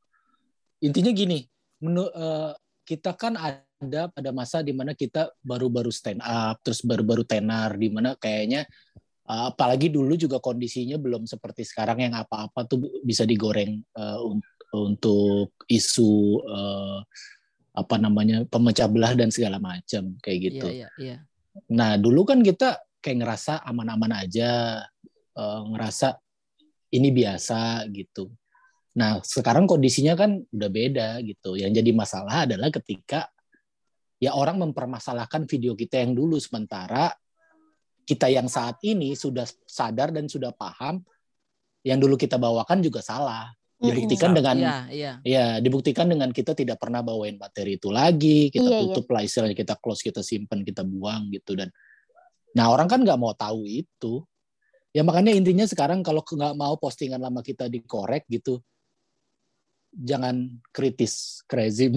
[0.80, 1.44] intinya gini
[1.82, 2.52] menu, eh,
[2.88, 7.90] kita kan ada pada masa di mana kita baru-baru stand up terus baru-baru tenar di
[7.92, 8.64] mana kayaknya
[9.30, 13.78] eh, apalagi dulu juga kondisinya belum seperti sekarang yang apa-apa tuh bisa digoreng
[14.26, 14.42] un-
[14.74, 16.98] untuk isu eh,
[17.70, 20.68] apa namanya pemecah belah dan segala macam kayak gitu.
[20.74, 21.16] Iya, iya, iya.
[21.70, 24.82] Nah, dulu kan kita kayak ngerasa aman-aman aja,
[25.38, 26.18] eh, ngerasa
[26.90, 28.30] ini biasa gitu.
[28.98, 31.54] Nah, sekarang kondisinya kan udah beda gitu.
[31.54, 33.30] Yang jadi masalah adalah ketika
[34.18, 37.14] ya orang mempermasalahkan video kita yang dulu sementara
[38.10, 40.98] kita yang saat ini sudah sadar dan sudah paham
[41.86, 43.54] yang dulu kita bawakan juga salah.
[43.80, 45.12] Dibuktikan dengan Iya, iya.
[45.24, 48.82] Ya, dibuktikan dengan kita tidak pernah bawain materi itu lagi, kita Iya, iya.
[48.92, 51.70] tutup lah istilahnya, kita close, kita simpan, kita buang gitu dan
[52.50, 54.26] nah orang kan nggak mau tahu itu.
[54.90, 58.58] Ya makanya intinya sekarang kalau nggak mau postingan lama kita dikorek gitu,
[59.90, 61.90] jangan kritis, crazy.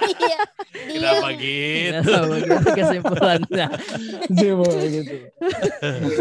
[0.00, 0.40] Iya.
[0.72, 2.00] Kenapa gitu?
[2.04, 3.66] Tahu bagaimana kesimpulannya.
[4.32, 5.16] Dia mau gitu.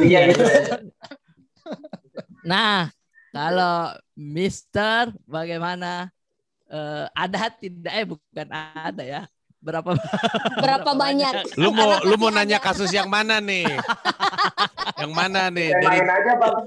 [0.03, 0.43] Iya gitu.
[2.43, 2.91] Nah,
[3.32, 6.12] kalau Mister bagaimana?
[6.69, 9.21] Eh, ada tidak eh bukan ada ya.
[9.65, 9.91] Berapa
[10.56, 11.60] Berapa banyak?
[11.60, 13.67] Lu mau Karena lu mau nanya kasus yang mana nih?
[15.04, 15.76] yang mana nih?
[15.76, 16.63] Dari main aja bang.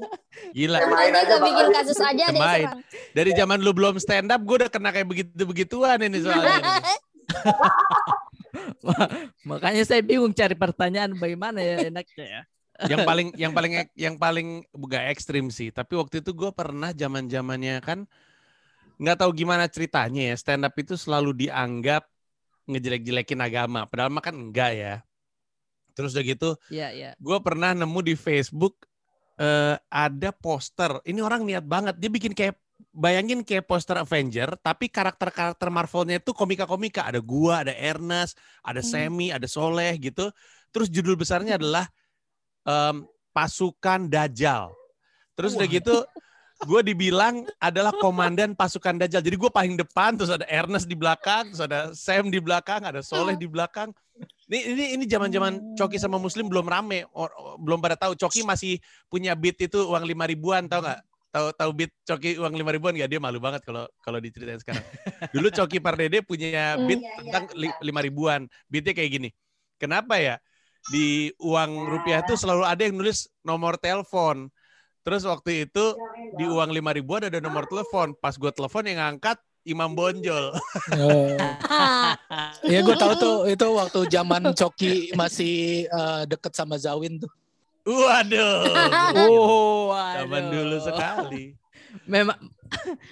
[0.52, 0.78] gila.
[0.92, 1.46] Main aja bang.
[1.48, 2.68] bikin kasus aja deh Main.
[3.16, 6.60] Dari zaman lu belum stand up, gue udah kena kayak begitu-begituan ini soalnya.
[6.60, 6.94] ini.
[9.48, 12.42] Makanya saya bingung cari pertanyaan bagaimana ya enaknya ya.
[12.90, 14.48] yang paling yang paling yang paling
[14.90, 18.10] gak ekstrim sih tapi waktu itu gue pernah zaman zamannya kan
[18.98, 22.11] nggak tahu gimana ceritanya ya stand up itu selalu dianggap
[22.68, 24.94] ngejelek-jelekin agama padahal mah kan enggak ya.
[25.92, 27.10] Terus udah gitu Iya, iya.
[27.20, 28.88] gue pernah nemu di Facebook
[29.36, 32.56] eh, ada poster ini orang niat banget dia bikin kayak
[32.92, 37.06] bayangin kayak poster Avenger tapi karakter-karakter Marvelnya itu komika-komika.
[37.08, 38.88] Ada gua ada Ernest ada Hmm.
[39.08, 40.28] Semi ada Soleh gitu.
[40.72, 41.86] Terus judul besarnya adalah
[42.64, 44.72] em, pasukan Dajjal.
[45.36, 45.94] Terus udah gitu
[46.62, 49.22] gue dibilang adalah komandan pasukan Dajjal.
[49.22, 53.02] Jadi gue paling depan, terus ada Ernest di belakang, terus ada Sam di belakang, ada
[53.02, 53.90] Soleh di belakang.
[54.46, 58.14] Ini ini ini zaman-zaman Coki sama Muslim belum rame, or- or- belum pada tahu.
[58.14, 61.00] Coki masih punya beat itu uang lima ribuan, tau nggak?
[61.32, 63.10] Tahu tahu beat Coki uang lima ribuan nggak?
[63.10, 64.84] Dia malu banget kalau kalau diceritain sekarang.
[65.32, 68.44] Dulu Coki Pardede punya beat tentang li- lima ribuan.
[68.68, 69.30] Beatnya kayak gini.
[69.80, 70.36] Kenapa ya?
[70.92, 74.52] Di uang rupiah itu selalu ada yang nulis nomor telepon.
[75.02, 75.84] Terus waktu itu
[76.38, 78.14] di uang lima ribuan ada nomor telepon.
[78.14, 80.54] Pas gue telepon yang ngangkat Imam Bonjol.
[80.98, 81.34] Oh.
[82.72, 87.30] ya gue tahu tuh itu waktu zaman Coki masih eh, deket sama Zawin tuh.
[87.82, 88.62] Waduh.
[89.26, 90.54] Oh, Zaman aduh.
[90.54, 91.44] dulu sekali.
[92.08, 92.38] Memang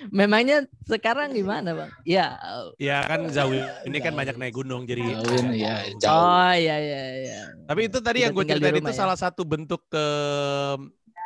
[0.09, 1.91] memangnya sekarang gimana, Bang?
[2.07, 2.39] Ya.
[2.79, 5.03] Ya kan Zawin ini kan banyak naik gunung jadi.
[5.03, 6.15] Zawin ya jauh.
[6.15, 7.41] Oh, iya iya iya.
[7.67, 8.99] Tapi itu tadi yang gue ceritain itu ya.
[9.05, 10.07] salah satu bentuk ke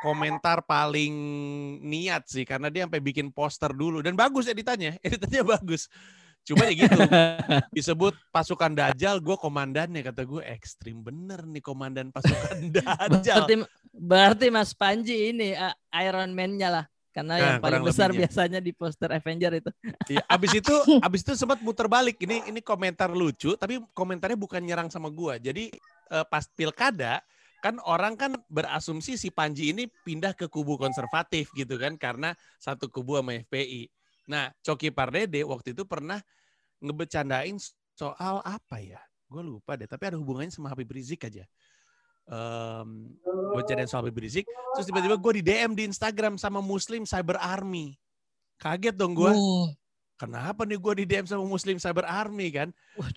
[0.05, 1.15] komentar paling
[1.81, 5.89] niat sih karena dia sampai bikin poster dulu dan bagus editannya, editannya bagus.
[6.45, 7.01] Cuma ya gitu,
[7.77, 13.49] disebut pasukan Dajjal, gue komandannya kata gue ekstrim bener nih komandan pasukan Dajjal.
[13.49, 13.55] Berarti
[13.97, 15.73] berarti Mas Panji ini uh,
[16.05, 16.85] Iron Man-nya lah.
[17.15, 18.27] Karena Nah, yang paling besar lebihnya.
[18.27, 19.71] biasanya di poster Avenger itu.
[20.11, 22.19] Iya, abis itu abis itu sempat muter balik.
[22.19, 25.39] Ini ini komentar lucu, tapi komentarnya bukan nyerang sama gua.
[25.39, 25.71] Jadi
[26.11, 27.23] eh, pas pilkada
[27.65, 32.93] kan orang kan berasumsi si Panji ini pindah ke kubu konservatif gitu kan karena satu
[32.93, 33.89] kubu sama FPI.
[34.29, 36.21] Nah, Coki Pardede waktu itu pernah
[36.85, 37.57] ngebecandain
[37.97, 39.01] soal apa ya?
[39.33, 41.49] Gue lupa deh, tapi ada hubungannya sama Habib Rizik aja.
[42.29, 43.17] Um,
[43.57, 44.45] bercandain soal Habib Rizik,
[44.77, 47.97] terus tiba-tiba gue di DM di Instagram sama Muslim Cyber Army.
[48.61, 49.73] Kaget dong gue Oh,
[50.21, 52.69] kenapa nih gue di DM sama Muslim Cyber Army kan?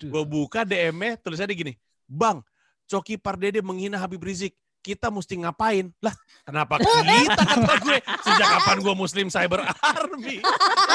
[0.08, 1.72] Gue buka DM-nya tulisannya gini,
[2.08, 2.40] Bang,
[2.88, 4.56] Coki Pardede menghina Habib Rizik.
[4.78, 5.90] Kita mesti ngapain?
[6.00, 6.14] Lah,
[6.46, 7.98] kenapa kita kata gue?
[8.24, 10.38] Sejak kapan gue Muslim Cyber Army?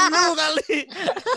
[0.10, 0.88] Lu kali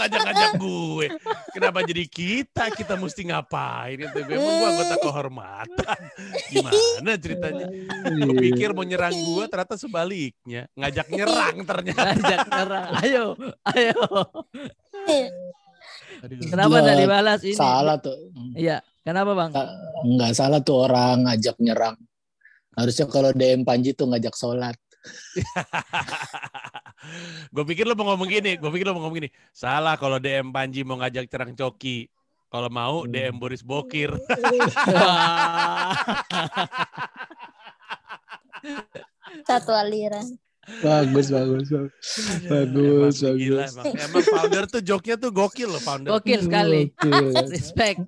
[0.01, 1.07] ngajak-ngajak gue.
[1.53, 2.73] Kenapa jadi kita?
[2.73, 3.99] Kita mesti ngapain?
[3.99, 5.99] Itu gue emang gue anggota kehormatan.
[6.49, 7.67] Gimana ceritanya?
[8.25, 10.71] Gue pikir mau nyerang gue, ternyata sebaliknya.
[10.79, 12.09] Ngajak nyerang ternyata.
[12.15, 12.89] Ngajak nyerang.
[13.05, 13.25] Ayo,
[13.75, 14.01] ayo.
[16.23, 16.37] Aduh.
[16.47, 17.55] Kenapa Gila, enggak dibalas ini?
[17.55, 18.17] salah tuh.
[18.53, 19.51] Iya, kenapa, Bang?
[20.05, 21.97] Nggak salah tuh orang ngajak nyerang.
[22.73, 24.75] Harusnya kalau DM Panji tuh ngajak sholat.
[27.55, 29.29] gue pikir lo mau ngomong gini, gue pikir lo mau ngomong gini.
[29.51, 32.07] Salah kalau DM Panji mau ngajak cerang coki.
[32.47, 33.11] Kalau mau Hmm.
[33.11, 34.13] DM Boris Bokir.
[39.49, 40.25] Satu aliran.
[40.83, 41.95] Bagus, bagus, bagus.
[42.51, 43.71] Bagus, Emang gila, bagus.
[43.71, 46.11] emang, emang founder tuh joknya tuh gokil loh founder.
[46.11, 46.91] Gokil sekali.
[46.91, 47.27] Gokil.
[47.55, 47.99] Respect.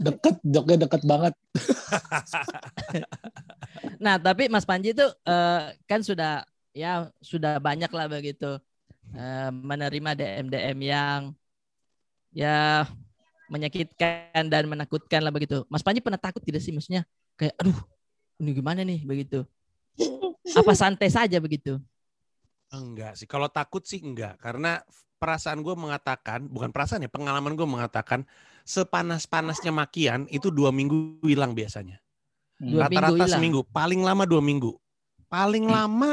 [0.00, 1.32] Deket, joknya deket banget.
[4.02, 6.42] Nah, tapi Mas Panji itu eh, kan sudah
[6.74, 8.58] ya sudah banyak lah begitu
[9.14, 11.20] eh, menerima DM-DM yang
[12.34, 12.84] ya
[13.46, 15.62] menyakitkan dan menakutkan lah begitu.
[15.70, 17.06] Mas Panji pernah takut tidak sih maksudnya
[17.38, 17.78] kayak aduh
[18.42, 19.46] ini gimana nih begitu?
[20.52, 21.78] Apa santai saja begitu?
[22.72, 24.40] Enggak sih, kalau takut sih enggak.
[24.40, 24.80] Karena
[25.20, 28.24] perasaan gue mengatakan, bukan perasaan ya, pengalaman gue mengatakan,
[28.64, 32.00] sepanas-panasnya makian itu dua minggu hilang biasanya.
[32.58, 34.74] Rata-rata seminggu, paling lama dua minggu.
[35.28, 35.74] Paling Hmm.
[35.74, 36.12] lama,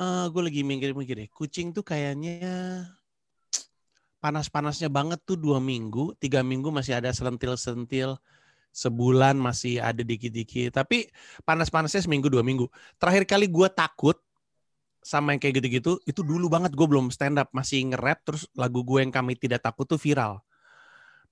[0.00, 2.88] eh gue lagi mikir-mikir deh, kucing tuh kayaknya
[4.20, 8.20] panas-panasnya banget tuh dua minggu, tiga minggu masih ada selentil-sentil,
[8.72, 10.76] sebulan masih ada dikit-dikit.
[10.76, 11.08] Tapi
[11.44, 12.68] panas-panasnya seminggu dua minggu.
[13.00, 14.20] Terakhir kali gue takut
[15.10, 18.86] sama yang kayak gitu-gitu, itu dulu banget gue belum stand up, masih nge-rap, terus lagu
[18.86, 20.38] gue yang kami tidak takut tuh viral.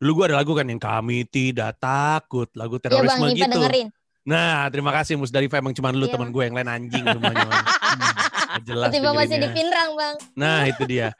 [0.03, 3.55] Dulu gue ada lagu kan yang kami tidak takut, lagu Iya bang, terorisme Nipa gitu.
[3.55, 3.89] dengerin.
[4.27, 7.47] Nah, terima kasih Musdalifah emang cuma lu Iya, teman gue yang lain anjing semuanya.
[7.47, 7.67] Bang.
[8.49, 9.49] Hmm, jelas Tiba masih di.
[9.53, 10.15] Pinrang bang.
[10.33, 11.13] Nah, itu dia.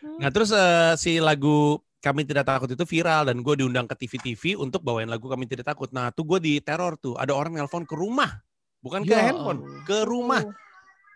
[0.00, 4.56] Nah, terus eh, si lagu kami tidak takut itu viral dan gue diundang ke TV-TV
[4.56, 5.92] untuk bawain lagu kami tidak takut.
[5.92, 7.20] Nah, tuh gue di teror tuh.
[7.20, 8.40] Ada orang nelpon ke rumah,
[8.80, 10.40] bukan ke Ya handphone, ke rumah.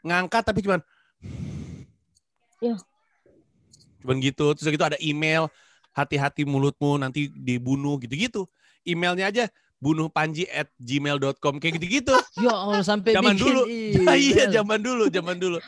[0.04, 0.84] Ngangkat tapi cuman
[2.62, 2.76] Ya.
[4.00, 4.56] Cuman gitu.
[4.56, 5.52] Terus gitu ada email,
[5.92, 8.48] hati-hati mulutmu nanti dibunuh gitu-gitu.
[8.84, 9.44] Emailnya aja
[9.80, 12.16] bunuh panji at gmail.com kayak gitu-gitu.
[12.40, 13.68] Ya Allah sampai Zaman dulu.
[13.68, 14.04] email.
[14.04, 15.58] Nah, iya zaman dulu, zaman dulu.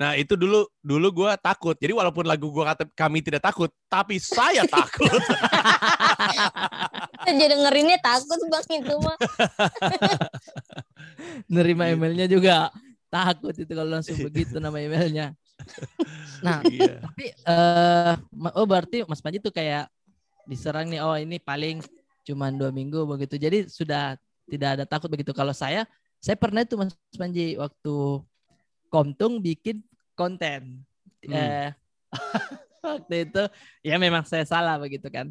[0.00, 1.76] Nah itu dulu dulu gue takut.
[1.76, 5.12] Jadi walaupun lagu gue kata kami tidak takut, tapi saya takut.
[7.28, 9.16] Jadi dengerinnya takut bang itu mah.
[11.52, 12.72] nerima emailnya juga
[13.10, 15.34] takut itu kalau langsung begitu nama emailnya.
[16.40, 17.04] Nah, Iya.
[17.04, 19.92] tapi eh ma- oh berarti Mas Panji tuh kayak
[20.48, 21.84] diserang nih oh ini paling
[22.24, 23.36] cuman dua minggu begitu.
[23.36, 24.16] Jadi sudah
[24.48, 25.36] tidak ada takut begitu.
[25.36, 25.84] Kalau saya
[26.16, 28.24] saya pernah itu Mas Panji waktu
[28.88, 29.84] Komtung bikin
[30.16, 30.80] konten.
[31.22, 31.30] Hmm.
[31.30, 31.68] Eh,
[32.82, 33.42] waktu itu
[33.84, 35.30] ya memang saya salah begitu kan.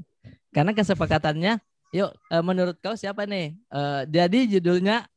[0.54, 1.58] Karena kesepakatannya,
[1.92, 3.58] yuk eh, menurut kau siapa nih?
[3.58, 5.10] Eh, jadi judulnya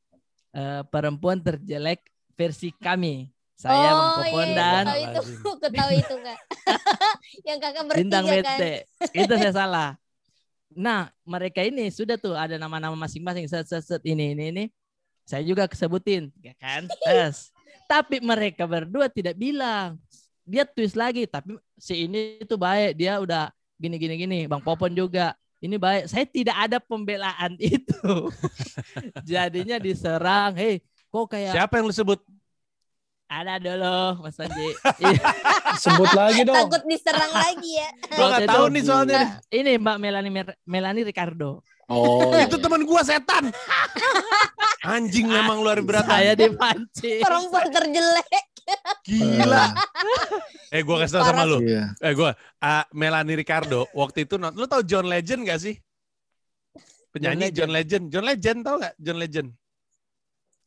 [0.57, 2.01] eh, perempuan terjelek
[2.37, 3.29] versi kami.
[3.63, 5.21] Saya Bang oh Popon iya, dan ketahui itu,
[5.63, 6.39] ketahui itu kak.
[7.49, 8.59] yang kakak Bintang bertiga kan.
[8.59, 8.63] BT.
[9.15, 9.91] Itu saya salah.
[10.75, 14.65] Nah, mereka ini sudah tuh ada nama-nama masing-masing set set set ini ini ini.
[15.23, 16.91] Saya juga kesebutin, ya kan?
[17.07, 17.55] Tes.
[17.87, 19.95] Tapi mereka berdua tidak bilang.
[20.43, 24.39] Dia twist lagi, tapi si ini tuh baik, dia udah gini gini gini.
[24.51, 26.11] Bang Popon juga ini baik.
[26.11, 28.11] Saya tidak ada pembelaan itu.
[29.23, 32.21] Jadinya diserang, hei, kok kayak Siapa yang lu sebut?
[33.33, 34.69] ada dulu Mas Panji.
[35.01, 35.25] Iya.
[35.83, 36.69] Sebut lagi dong.
[36.69, 37.89] Takut diserang lagi ya.
[38.17, 39.21] Gua nggak Waktu tahu nih soalnya.
[39.25, 41.65] Nah, ini Mbak Melanie Mer- Melanie Ricardo.
[41.89, 43.49] Oh, Itu teman gua setan.
[44.85, 46.13] Anjing memang luar biasa.
[46.13, 47.25] Saya dipancing.
[47.25, 48.47] Perempuan terjelek.
[49.09, 49.65] Gila.
[50.71, 51.65] eh gua kasih tau sama lu.
[51.65, 51.89] iya.
[52.05, 55.75] Eh gua ah, Melanie Ricardo waktu itu lu tau John Legend gak sih?
[57.13, 58.13] Penyanyi John Legend.
[58.13, 58.95] John Legend tau gak?
[59.01, 59.49] John Legend.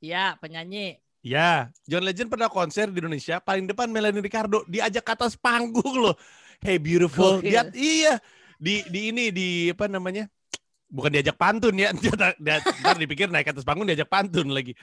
[0.04, 1.00] Iya, penyanyi.
[1.26, 5.98] Ya, John Legend pernah konser di Indonesia, paling depan Melanie Ricardo diajak ke atas panggung
[5.98, 6.14] loh.
[6.62, 7.42] Hey beautiful.
[7.42, 7.50] Gokil.
[7.50, 8.14] Dia, iya.
[8.62, 10.30] Di di ini di apa namanya?
[10.86, 11.90] Bukan diajak pantun ya.
[11.98, 14.78] Ntar dipikir naik ke atas panggung diajak pantun lagi.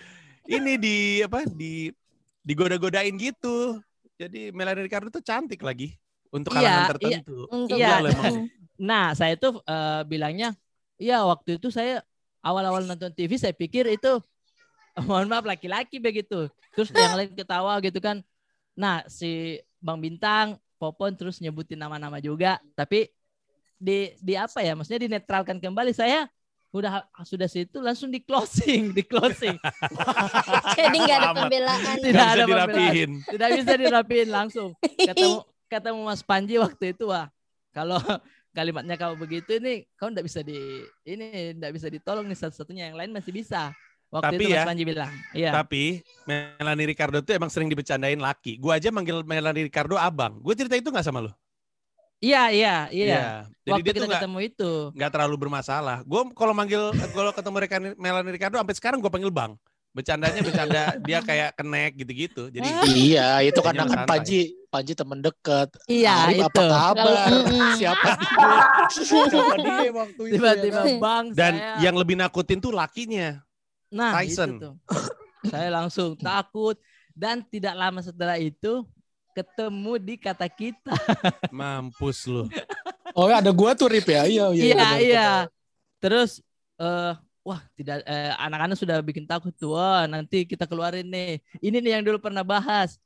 [0.45, 1.47] Ini di apa?
[1.47, 1.95] Di
[2.43, 3.79] digoda-godain gitu.
[4.19, 5.95] Jadi Melanie Ricardo tuh cantik lagi
[6.35, 6.91] untuk Iya, kalangan iya.
[6.91, 7.39] tertentu.
[7.71, 7.95] Iya.
[8.03, 8.37] Emang.
[8.83, 10.59] Nah, saya tuh eh, bilangnya,
[10.99, 12.03] iya waktu itu saya
[12.43, 14.19] awal-awal nonton TV saya pikir itu
[15.09, 16.49] mohon maaf laki-laki begitu.
[16.77, 18.21] Terus yang lain ketawa gitu kan.
[18.73, 23.13] Nah, si Bang Bintang, Popon terus nyebutin nama-nama juga, tapi
[23.79, 24.75] di di apa ya?
[24.75, 26.27] Maksudnya dinetralkan kembali saya
[26.73, 29.55] udah sudah situ langsung di closing, di closing.
[30.81, 31.97] Jadi nggak ada pembelaan.
[32.01, 32.69] Tidak ada bisa pembelaan.
[32.73, 33.11] dirapihin.
[33.29, 34.69] Tidak bisa dirapiin langsung.
[34.81, 37.29] Ketemu ketemu Mas Panji waktu itu wah.
[37.77, 38.01] Kalau
[38.57, 40.57] kalimatnya kau begitu ini kau enggak bisa di
[41.05, 43.73] ini enggak bisa ditolong nih satu-satunya yang lain masih bisa.
[44.13, 45.13] Waktu Tapi itu Mas ya, Panji bilang.
[45.33, 45.51] Iya.
[45.57, 45.83] Tapi
[46.29, 48.61] Melanie Ricardo tuh emang sering dibecandain laki.
[48.61, 50.37] Gua aja manggil Melanie Ricardo abang.
[50.45, 51.33] Gue cerita itu nggak sama lo?
[52.23, 53.49] Iya, iya, iya.
[53.65, 54.73] Jadi Waktu dia kita tuh ketemu itu.
[54.95, 56.05] nggak terlalu bermasalah.
[56.05, 59.57] Gue kalau manggil kalau ketemu Rekan- Melanie Ricardo sampai sekarang gue panggil bang.
[59.93, 62.53] Bercandanya bercanda dia kayak kenek gitu-gitu.
[62.53, 64.05] Jadi Iya, itu karena kan.
[64.05, 65.69] Panji, Panji temen deket.
[65.89, 66.47] Iya, Arif itu.
[66.47, 67.29] apa kabar?
[67.81, 68.61] Siapa dia?
[69.33, 70.35] Siapa dia waktu itu?
[70.37, 71.01] Tiba-tiba ya kan?
[71.01, 71.77] Bang dan saya.
[71.81, 73.41] yang lebih nakutin tuh lakinya.
[73.93, 74.57] Nah, Tyson.
[74.57, 74.75] itu tuh.
[75.53, 76.79] saya langsung takut
[77.13, 78.83] dan tidak lama setelah itu
[79.33, 80.93] ketemu di kata kita.
[81.53, 82.49] Mampus lu.
[83.13, 84.25] Oh, ada gua tuh Rip ya.
[84.25, 84.65] Iya, iya.
[84.65, 85.29] Iya, iya.
[86.01, 86.41] Terus
[86.81, 89.77] eh wah, tidak eh, anak-anak sudah bikin takut tuh.
[89.77, 91.41] Wah, nanti kita keluarin nih.
[91.61, 92.97] Ini nih yang dulu pernah bahas.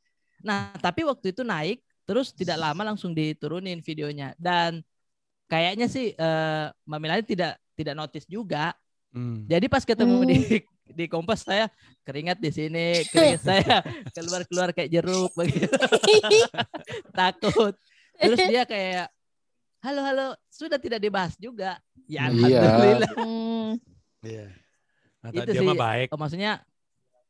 [0.43, 4.79] Nah, tapi waktu itu naik terus tidak lama langsung diturunin videonya dan
[5.51, 8.71] kayaknya sih eh Mbak Melani tidak tidak notice juga.
[9.11, 9.43] Hmm.
[9.51, 10.29] Jadi pas ketemu Hmm.
[10.31, 10.39] di
[10.87, 11.67] di Kompas saya
[12.03, 15.67] keringat di sini, keringat saya keluar-keluar kayak jeruk begitu.
[17.19, 17.75] Takut.
[18.17, 19.07] Terus dia kayak
[19.83, 21.79] halo halo sudah tidak dibahas juga.
[22.07, 22.59] Ya Iya.
[22.61, 23.13] alhamdulillah.
[23.19, 23.71] Hmm.
[24.23, 24.47] Iya.
[25.21, 25.67] Kata Itu dia sih.
[25.67, 26.09] mah baik.
[26.15, 26.53] Oh, maksudnya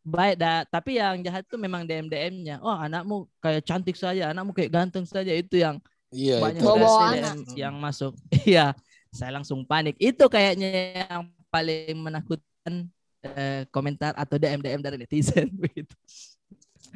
[0.07, 2.63] baik dah, tapi yang jahat tuh memang DM DM-nya.
[2.63, 5.81] Oh, anakmu kayak cantik saja, anakmu kayak ganteng saja itu yang
[6.15, 6.71] Iya, banyak itu.
[6.71, 8.15] DM yang masuk.
[8.47, 8.77] Iya,
[9.11, 9.99] saya langsung panik.
[9.99, 10.69] Itu kayaknya
[11.11, 12.87] yang paling menakutkan
[13.33, 15.93] eh, komentar atau DM DM dari netizen begitu.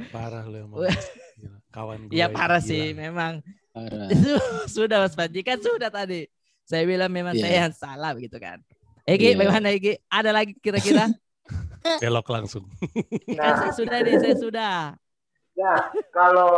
[0.08, 0.86] Parah lu emang.
[1.70, 2.14] Kawan gue.
[2.14, 2.68] Ini parah gila.
[2.68, 4.08] sih, memang Parah.
[4.74, 6.24] sudah Mas Panji kan sudah tadi.
[6.62, 7.42] Saya bilang memang Iya.
[7.42, 8.62] saya yang salah begitu kan.
[9.02, 9.36] Egi, Iya.
[9.36, 9.98] bagaimana Egi?
[10.06, 11.10] Ada lagi kira-kira?
[12.00, 12.68] Belok langsung.
[13.34, 14.76] kan saya Nah, sudah nih, saya sudah.
[15.52, 15.74] ya
[16.10, 16.54] kalau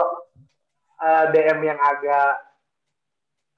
[0.98, 2.38] eh, DM yang agak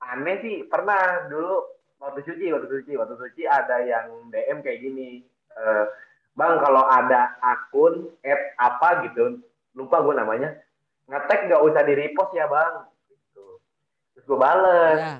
[0.00, 1.61] aneh sih pernah dulu
[1.96, 5.24] waktu suci waktu suci waktu suci ada yang DM kayak gini
[5.55, 5.85] eh,
[6.33, 9.38] bang kalau ada akun app apa gitu
[9.73, 10.50] lupa gue namanya
[11.05, 12.75] ngetek nggak usah di repost ya bang
[13.07, 13.59] gitu.
[14.13, 15.15] terus gue bales Ya.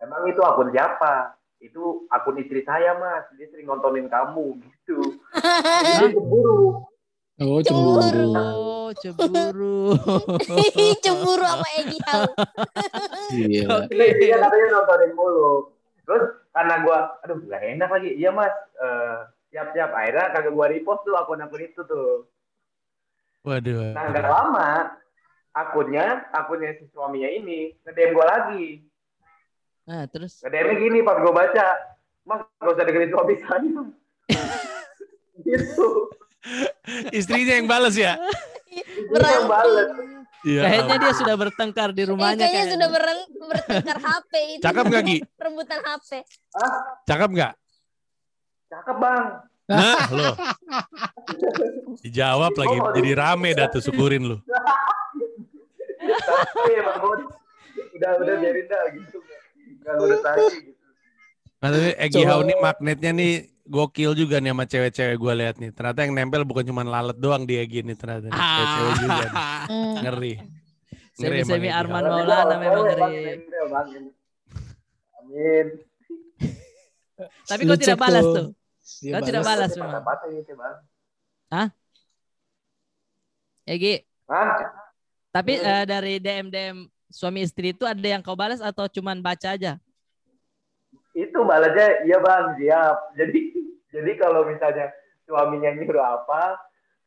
[0.00, 4.98] emang itu akun siapa itu akun istri saya mas dia sering nontonin kamu gitu
[5.32, 6.86] Jadi cemburu
[7.40, 7.98] Oh, Cemburu.
[7.98, 8.28] cemburu.
[8.38, 9.80] Oh, cemburu.
[11.02, 12.30] Cemburu sama Egi tahu.
[13.34, 13.64] Iya.
[13.72, 13.94] Oke.
[13.98, 15.72] Iya, dia katanya nontonin mulu.
[16.06, 18.10] Terus karena gua, aduh gak enak lagi.
[18.14, 19.18] Iya mas, Eh,
[19.52, 19.90] siap-siap.
[19.92, 22.24] Akhirnya kagak gua repost tuh akun-akun itu tuh.
[23.42, 23.92] Waduh.
[23.92, 24.70] Nah gak lama,
[25.52, 28.80] akunnya, akunnya si suaminya ini nge-DM gua lagi.
[29.82, 31.66] Nah, terus Nge-DM-nya gini pas gua baca,
[32.22, 33.82] mas gak usah deketin suami saya.
[35.46, 35.88] gitu.
[37.10, 38.18] Istrinya yang bales ya.
[38.66, 39.88] Itu yang bales.
[40.42, 40.62] Iya.
[40.66, 42.42] Kayaknya dia sudah bertengkar di Eh, rumahnya.
[42.42, 44.62] kayaknya sudah beren- bertengkar HP itu.
[44.62, 45.18] Cakep nggak Gi?
[45.38, 46.10] Rebutan HP.
[46.52, 47.52] Ah, Cakep nggak?
[48.72, 49.24] Cakep bang.
[49.62, 50.32] Nah, lo.
[52.00, 54.36] Dijawab lagi, Oh, jadi rame dah tuh syukurin lu.
[56.02, 57.14] Tapi emang gua
[57.94, 59.18] udah udah biarin dah gitu.
[59.82, 60.72] Gak ngurus lagi gitu.
[61.62, 65.70] Maksudnya Egi Coba- Hau nih magnetnya nih gokil juga nih sama cewek-cewek gue lihat nih.
[65.70, 68.26] Ternyata yang nempel bukan cuma lalat doang dia gini ternyata.
[68.26, 68.34] nih.
[68.34, 69.34] Cewek-cewek juga nih.
[69.62, 69.94] Hmm.
[70.02, 70.34] Ngeri.
[71.12, 73.02] Ngeri Semi semi Arman Maulana memang ngeri.
[75.14, 75.66] Amin.
[77.46, 78.46] Tapi kau tidak balas tuh.
[79.02, 80.02] Dia Kau tidak balas memang.
[80.30, 80.76] Gitu bang.
[83.62, 84.58] Egi, Hah?
[85.30, 85.66] tapi Hmm.
[85.70, 86.78] eh, dari DM DM
[87.12, 89.78] suami istri itu ada yang kau balas atau cuman baca aja?
[91.14, 92.96] Itu balasnya iya bang siap.
[93.18, 93.40] Jadi
[93.92, 94.88] jadi kalau misalnya
[95.28, 96.56] suaminya nyuruh apa,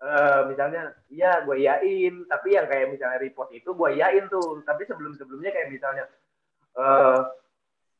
[0.05, 2.15] eh, misalnya iya gue iyain.
[2.29, 4.61] Tapi yang kayak misalnya repost itu gue iyain tuh.
[4.63, 6.05] Tapi sebelum sebelumnya kayak misalnya,
[6.77, 7.19] eh,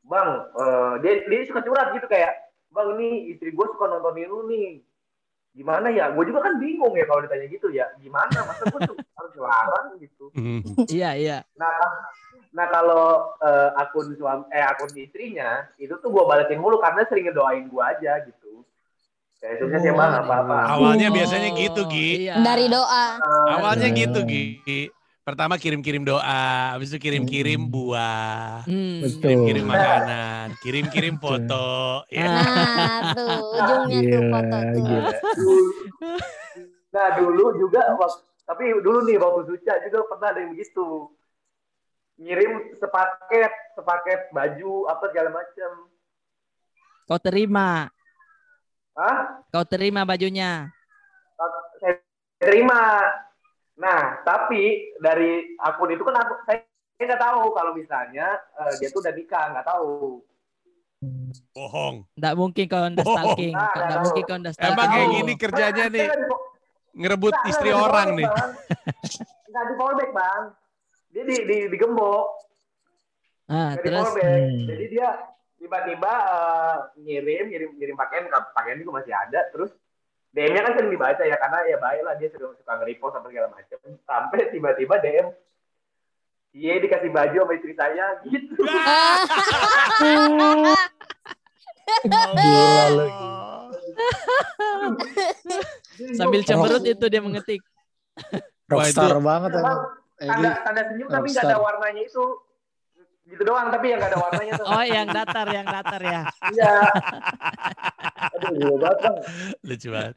[0.06, 2.45] bang eh, dia dia suka curhat gitu kayak,
[2.76, 4.84] bang ini istri gue suka nontonin lu nih.
[5.56, 6.12] Gimana ya?
[6.12, 7.88] Gue juga kan bingung ya kalau ditanya gitu ya.
[7.96, 8.44] Gimana?
[8.44, 10.28] Masa gue tuh harus larang gitu.
[10.36, 10.60] Hmm.
[10.84, 11.38] Iya iya.
[11.56, 11.72] Nah,
[12.52, 17.32] nah kalau eh, akun suami eh akun istrinya itu tuh gue balesin mulu karena sering
[17.32, 18.60] ngedoain gue aja gitu.
[19.40, 20.58] Kayak sukses ya bang apa apa.
[20.76, 22.28] Awalnya biasanya gitu, Gi.
[22.28, 22.40] Iya.
[22.40, 23.06] Dari doa.
[23.56, 23.96] Awalnya Hmm.
[23.96, 24.44] gitu Gi.
[25.26, 29.02] Pertama kirim-kirim doa, habis itu kirim-kirim buah, Hmm.
[29.02, 29.18] Betul.
[29.26, 32.06] kirim-kirim makanan, kirim-kirim foto.
[32.14, 32.30] Ya.
[32.30, 34.82] Nah, tuh ujungnya tuh Gila, foto tuh.
[34.86, 35.10] gila.
[36.94, 37.80] Nah dulu juga
[38.46, 41.10] tapi dulu nih waktu Suca juga pernah ada yang begitu.
[42.22, 45.70] Ngirim sepaket sepaket baju apa segala macam.
[47.10, 47.90] Kau terima.
[48.94, 49.42] Hah?
[49.50, 50.70] Kau terima bajunya.
[51.82, 51.98] Saya
[52.38, 53.02] terima.
[53.76, 56.64] Nah tapi dari akun itu kan aku saya
[56.96, 60.24] saya nggak tahu kalau misalnya eh, dia tuh udah nikah nggak tahu.
[61.52, 62.08] Bohong.
[62.16, 63.52] Nggak mungkin kau udah stalking.
[63.52, 64.72] Nah, Nggak mungkin kau udah stalking.
[64.72, 66.44] Emang kayak gini kerjanya nih Nggak di-
[66.96, 68.28] ngerebut nggak, istri di orang nih.
[69.52, 70.42] Nggak di fallback bang.
[71.12, 72.24] Dia di, di, digembok.
[73.52, 74.08] Ah, di terus.
[74.16, 74.66] Hmm.
[74.72, 75.08] Jadi dia
[75.60, 78.24] tiba-tiba eh, ngirim, ngirim, ngirim pakaian,
[78.56, 79.40] pakaian juga masih ada.
[79.52, 79.70] Terus
[80.36, 83.48] DM-nya kan sering dibaca ya karena ya baik lah dia suka suka nge-repost apa segala
[83.56, 83.78] macam.
[84.04, 85.32] Sampai tiba-tiba DM
[86.56, 88.64] Iya dikasih baju sama istri saya gitu.
[92.16, 93.08] Gila lu.
[96.16, 97.60] sambil cemberut itu dia mengetik.
[98.72, 99.78] Rockstar banget emang.
[100.16, 102.24] tanda, tanda senyum tapi nggak ada warnanya itu.
[103.28, 104.64] Gitu doang tapi yang nggak ada warnanya tuh.
[104.64, 106.20] Oh, yang datar, yang datar ya.
[106.56, 106.72] Iya.
[108.32, 109.16] Aduh, gila banget bang.
[109.60, 110.16] Lucu banget.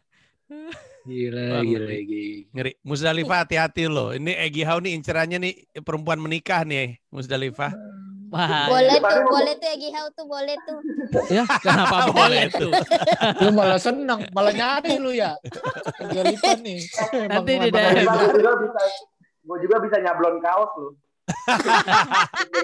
[1.05, 1.87] Gila, Bang, gila.
[1.91, 2.27] Egi.
[2.49, 2.71] Ngeri.
[2.81, 4.09] Musdalifah hati-hati loh.
[4.11, 7.69] Ini Egi Hau nih incerannya nih perempuan menikah nih Musdalifah.
[8.29, 10.79] Wah, Boleh Iya, tuh, boleh tuh Egi Hau tuh boleh tuh.
[11.37, 12.71] ya kenapa boleh tuh?
[13.41, 15.33] Lu malah senang, malah nyari lu ya.
[15.99, 16.81] Galipan nih.
[17.25, 18.37] Nanti di daerah- lagi Gue nyari.
[18.37, 18.81] juga bisa,
[19.39, 20.93] gue juga bisa nyablon kaos loh.
[21.29, 21.55] Ya.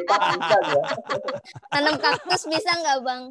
[1.72, 3.24] Tanam kaktus bisa nggak bang?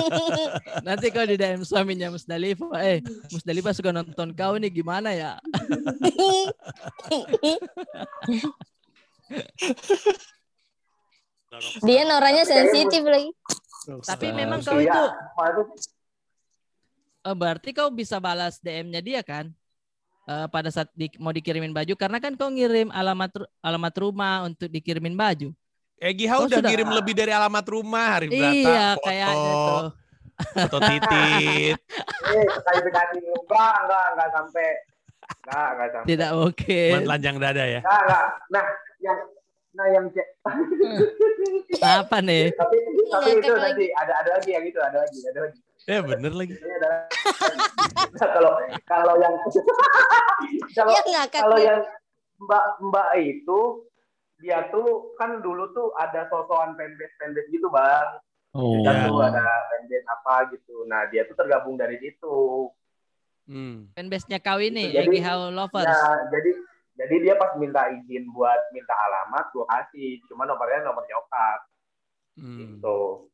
[0.86, 5.38] Nanti kau di DM suaminya Musdalifah, eh Musdalifah suka nonton kau nih gimana ya?
[11.86, 13.30] Dia noranya sensitif lagi.
[13.84, 14.34] Tapi Rockstar.
[14.34, 15.02] memang kau itu
[17.24, 19.54] eh, berarti kau bisa balas DM-nya dia kan?
[20.24, 23.28] Eh, pada saat di- mau dikirimin baju karena kan kau ngirim alamat
[23.60, 25.52] alamat rumah untuk dikirimin baju.
[25.94, 29.84] Egi Hau udah ngirim lebih dari alamat rumah hari iya, foto, kayaknya tuh.
[30.34, 31.76] foto titit.
[32.34, 34.68] eh sekali sekali enggak enggak enggak sampai
[35.44, 36.92] enggak enggak sampai Tidak mungkin.
[37.04, 37.80] telanjang dada ya.
[37.80, 38.64] enggak enggak nah
[38.98, 39.18] yang
[39.74, 40.28] nah yang cek
[41.80, 42.48] Apa nih?
[42.54, 43.64] tapi tapi Ngakak itu lagi.
[43.66, 46.56] nanti ada ada lagi yang itu ada lagi ada lagi Ya bener lagi.
[46.56, 47.04] Nah,
[48.34, 48.52] kalau
[48.84, 49.34] kalau yang
[50.76, 51.80] kalau Ya kalau yang
[52.40, 53.60] mbak mbak itu
[54.40, 58.20] dia tuh kan dulu tuh ada sosokan fanbase fanbase gitu bang
[58.54, 58.70] Oh.
[58.78, 62.70] kita tuh ada fanbase apa gitu nah dia tuh tergabung dari situ
[63.44, 63.92] Hmm.
[63.92, 65.84] Fanbase-nya kau ini, Jadi- How Lovers.
[65.84, 66.50] Nah, jadi
[66.96, 70.24] jadi dia pas minta izin buat minta alamat, gua kasih.
[70.24, 71.60] Cuma nomornya nomor nyokap
[72.40, 72.56] Hmm.
[72.56, 73.28] gitu.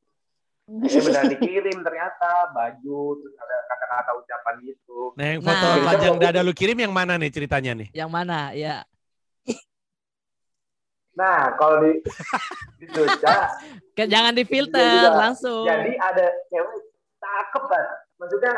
[0.71, 4.99] Jadi benar dikirim ternyata baju terus ada kata-kata ucapan gitu.
[5.19, 5.77] Nah yang foto Nah.
[5.83, 7.89] telanjang dada lu kirim yang mana nih ceritanya nih?
[7.91, 8.39] Yang mana?
[8.55, 8.87] Ya.
[11.11, 11.99] Nah, kalau di
[12.81, 13.51] di Suca,
[13.93, 15.67] Ke- Jangan difilter Iya langsung.
[15.67, 16.81] jadi ada cewek
[17.19, 17.85] cakep kan.
[18.17, 18.55] Maksudnya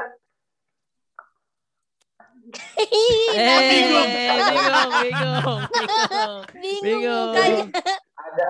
[3.32, 4.08] Eh, Bingung.
[4.12, 5.60] bingung, bingung, bingung,
[6.60, 7.68] bingung, bingung.
[8.14, 8.48] Ada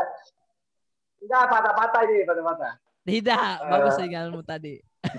[1.23, 2.73] enggak patah-patah ini, patah-patah.
[3.03, 4.79] Tidak, bagus sinyalmu tadi.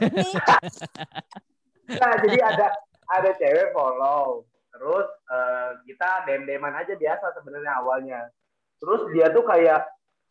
[1.83, 2.71] Nah, jadi ada
[3.11, 4.47] ada cewek follow.
[4.71, 8.21] Terus eh, kita dem-deman aja biasa sebenarnya awalnya.
[8.79, 9.83] Terus dia tuh kayak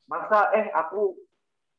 [0.08, 1.12] masa eh aku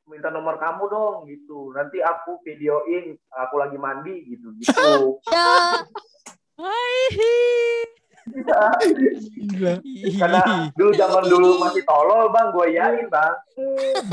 [0.05, 1.73] minta nomor kamu dong gitu.
[1.73, 5.17] Nanti aku videoin aku lagi mandi gitu gitu.
[6.53, 7.09] Ya, Hai.
[8.29, 9.73] Gila.
[10.21, 13.35] Karena dulu zaman dulu masih tolol bang, gue yain bang.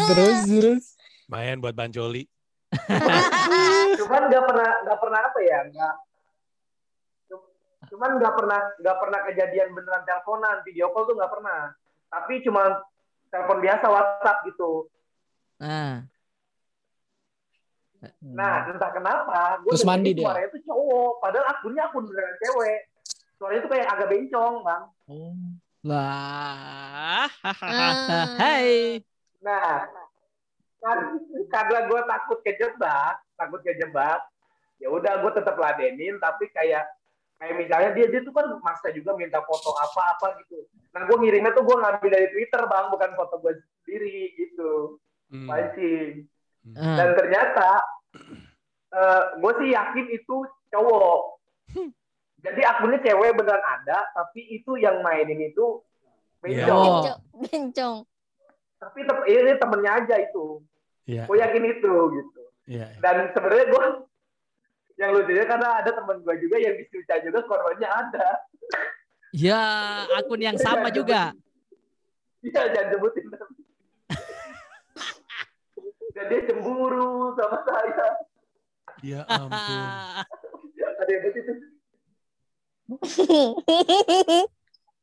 [0.09, 0.85] Terus terus.
[1.31, 2.27] Lumayan buat Bang Joli.
[4.03, 5.95] Cuman nggak pernah nggak pernah apa ya nggak.
[7.87, 11.71] Cuman nggak pernah nggak pernah kejadian beneran teleponan, video call tuh nggak pernah.
[12.11, 12.83] Tapi cuma
[13.31, 14.91] telepon biasa WhatsApp gitu.
[15.63, 16.03] Nah,
[18.25, 20.25] Nah, entah kenapa, gue Terus mandi dia?
[20.25, 22.81] suaranya tuh cowok, padahal akunnya akun beneran cewek.
[23.37, 24.83] Suaranya tuh kayak agak bencong, bang.
[25.05, 25.37] Oh.
[25.85, 27.29] Wah.
[27.29, 27.29] Ah.
[28.41, 29.05] Hai.
[29.45, 29.85] Nah,
[31.51, 34.21] karena gue takut kejebak, takut kejebak,
[34.81, 36.89] ya udah gue tetap ladenin, tapi kayak
[37.41, 40.65] kayak misalnya dia dia tuh kan maksa juga minta foto apa-apa gitu.
[40.93, 43.53] Nah, gue ngirimnya tuh gue ngambil dari Twitter, bang, bukan foto gue
[43.85, 45.01] sendiri gitu.
[45.31, 45.47] Hmm.
[45.49, 46.27] Pancing.
[46.77, 46.97] Ah.
[47.01, 47.69] Dan ternyata
[49.39, 50.37] gue sih yakin itu
[50.75, 51.23] cowok.
[52.41, 55.85] Jadi akunnya cewek beneran ada, tapi itu yang mainin itu
[56.41, 56.65] Iya.
[56.65, 56.81] bencong.
[56.81, 56.89] Oh.
[56.89, 57.97] bencong, bencong.
[58.81, 60.65] Tapi tem- ini temennya aja itu.
[61.11, 61.27] Iya.
[61.27, 62.41] Gue yakin itu gitu.
[62.71, 62.87] Iya.
[63.03, 63.85] Dan sebenarnya gue
[65.03, 68.29] yang lucunya karena ada temen gue juga yang di Suca juga korbannya ada.
[69.35, 69.63] Ya,
[70.23, 71.35] akun yang sama juga.
[72.47, 73.27] Iya jangan sebutin.
[76.15, 78.09] Dan dia cemburu sama saya.
[79.03, 79.83] Ya ampun.
[80.79, 81.53] Ada yang begitu.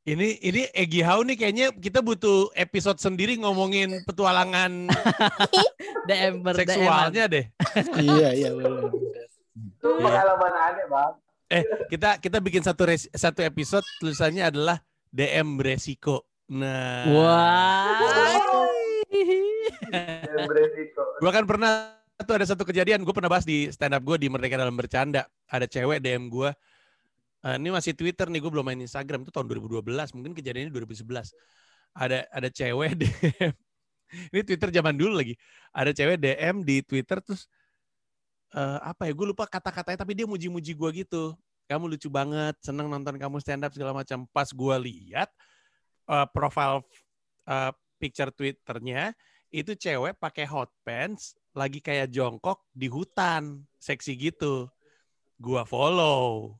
[0.08, 4.88] Ini ini Egi Hau nih kayaknya kita butuh episode sendiri ngomongin petualangan
[6.08, 7.45] DM seksualnya deh.
[8.08, 8.88] iya iya benar.
[8.88, 9.99] Itu Iya.
[9.99, 11.12] pengalaman aneh bang.
[11.49, 14.80] Eh, kita kita bikin satu res- satu episode tulisannya adalah
[15.12, 16.24] DM beresiko.
[16.47, 17.99] Nah, Wah.
[19.12, 21.03] Yang beresiko.
[21.20, 21.72] gua kan pernah
[22.18, 25.28] tuh ada satu kejadian gue pernah bahas di stand up gue di Merdeka dalam bercanda.
[25.51, 26.47] Ada cewek DM gue.
[27.48, 31.32] Eh, ini masih Twitter nih, gue belum main Instagram itu tahun 2012, mungkin kejadiannya 2011.
[31.95, 33.54] Ada ada cewek DM.
[34.36, 35.39] Ini Twitter zaman dulu lagi.
[35.72, 37.48] Ada cewek DM di Twitter terus
[38.52, 39.16] eh, apa ya?
[39.16, 41.24] Gue lupa kata-katanya tapi dia muji-muji gue gitu.
[41.72, 44.28] Kamu lucu banget, seneng nonton kamu stand up segala macam.
[44.36, 45.32] Pas gue lihat
[46.12, 46.84] eh, profile
[47.48, 49.16] eh, picture Twitternya
[49.48, 54.68] itu cewek pakai hot pants lagi kayak jongkok di hutan, seksi gitu.
[55.39, 56.58] Gua follow.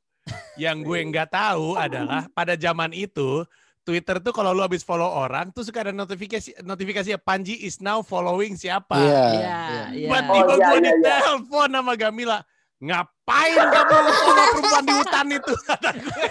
[0.56, 3.46] Yang gue nggak tahu adalah pada zaman itu
[3.82, 7.80] Twitter tuh kalau lu habis follow orang tuh suka ada notifikasi notifikasi ya Panji is
[7.80, 9.00] now following siapa.
[9.00, 9.08] Iya.
[9.08, 9.84] Iya, iya.
[9.96, 10.08] iya.
[10.12, 10.92] Tiba-tiba Oh, iya, gue iya, iya.
[10.92, 12.38] ditelepon sama Gamila.
[12.78, 15.54] Ngapain kamu follow perempuan di hutan itu?
[15.72, 16.26] Kata gue.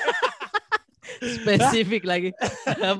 [1.17, 2.31] Spesifik lagi.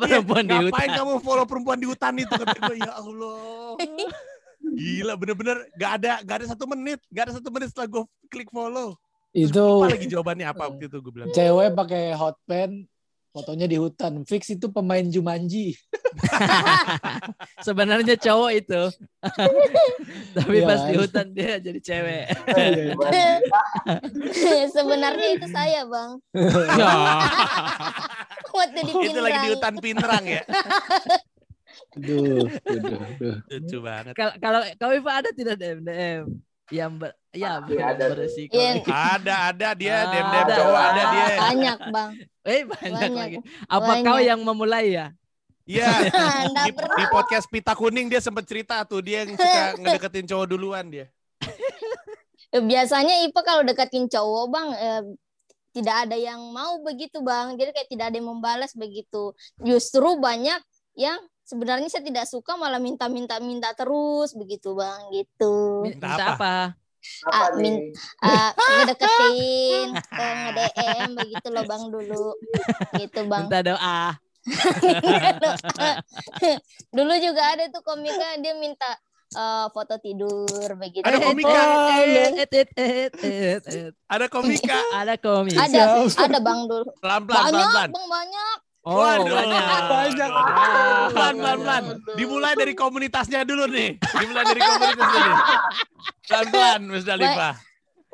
[0.01, 0.99] Perempuan di Iya, Ngapain hutan.
[0.99, 2.33] kamu follow perempuan di hutan itu?
[2.33, 3.77] Kata gue, ya Allah.
[4.77, 6.99] Gila bener-bener gak ada gak ada satu menit.
[7.13, 8.97] Gak ada satu menit setelah gue klik follow.
[9.37, 11.29] Itu lupa lagi jawabannya apa waktu itu gue bilang.
[11.37, 12.89] cewek pakai hot pants
[13.37, 14.25] fotonya di hutan.
[14.25, 15.77] Fix itu pemain Jumanji.
[17.69, 18.83] Sebenarnya cowok itu.
[20.41, 20.65] Tapi Iya.
[20.65, 22.25] pas di hutan dia jadi cewek.
[24.77, 26.17] Sebenarnya itu saya, Bang.
[26.81, 26.93] Ya.
[28.57, 30.41] Waktu di itu lagi di hutan Pinrang ya.
[31.93, 32.81] Duh, duh,
[33.21, 33.37] duh.
[33.53, 34.17] Lucu banget.
[34.17, 36.25] Kalau kalau kau Iva ada tidak DM DM
[36.69, 38.53] yang ber, ya Pasti ada beresiko.
[38.53, 38.73] Iya.
[38.85, 40.55] Ada ada dia Ah, dem dem ada.
[40.57, 41.27] cowok ada dia.
[41.39, 42.11] Banyak, Bang.
[42.43, 43.15] Eh banyak, Banyak.
[43.15, 43.37] lagi.
[43.67, 44.05] Apa Banyak.
[44.05, 45.07] kau yang memulai ya?
[45.63, 45.91] Iya.
[46.67, 50.87] Di, di podcast Pita Kuning dia sempat cerita tuh dia yang suka ngedeketin cowok duluan
[50.87, 51.07] dia.
[52.51, 55.03] Eh, Biasanya Ipa kalau deketin cowok, Bang, eh,
[55.71, 57.55] tidak ada yang mau begitu, Bang.
[57.55, 59.35] Jadi kayak tidak ada yang membalas begitu.
[59.59, 60.63] Justru banyak
[60.95, 65.87] yang sebenarnya saya tidak suka malah minta-minta minta terus begitu, Bang, gitu.
[65.87, 66.55] Minta, Minta apa?
[67.23, 68.51] Apa Ah, min- Ah,
[68.83, 69.89] ngedeketin,
[70.51, 72.35] nge-DM begitu loh, Bang, dulu.
[72.99, 73.47] Gitu, Bang.
[73.47, 74.19] Minta doa.
[76.95, 78.87] Dulu juga ada tuh komika dia minta
[79.35, 81.03] eh, foto tidur begitu.
[81.03, 81.51] Ada komika?
[81.51, 82.67] Eh, eh, eh, eh,
[83.11, 83.91] eh, eh.
[84.07, 84.79] Ada komika.
[85.03, 85.59] Ada komik.
[85.59, 86.95] Ada, ada Bang dulu.
[87.03, 87.91] Pelan pelan pelan Banyak, pelan.
[87.91, 88.59] Bang, banyak.
[88.87, 89.35] Oh, Waduh.
[89.35, 89.63] banyak.
[89.91, 90.31] Banyak.
[91.11, 91.85] Pelan pelan pelan.
[92.15, 93.99] Dimulai dari komunitasnya dulu nih.
[93.99, 95.39] Dimulai dari komunitasnya nih.
[96.23, 97.55] Pelan pelan Mas Dalifah.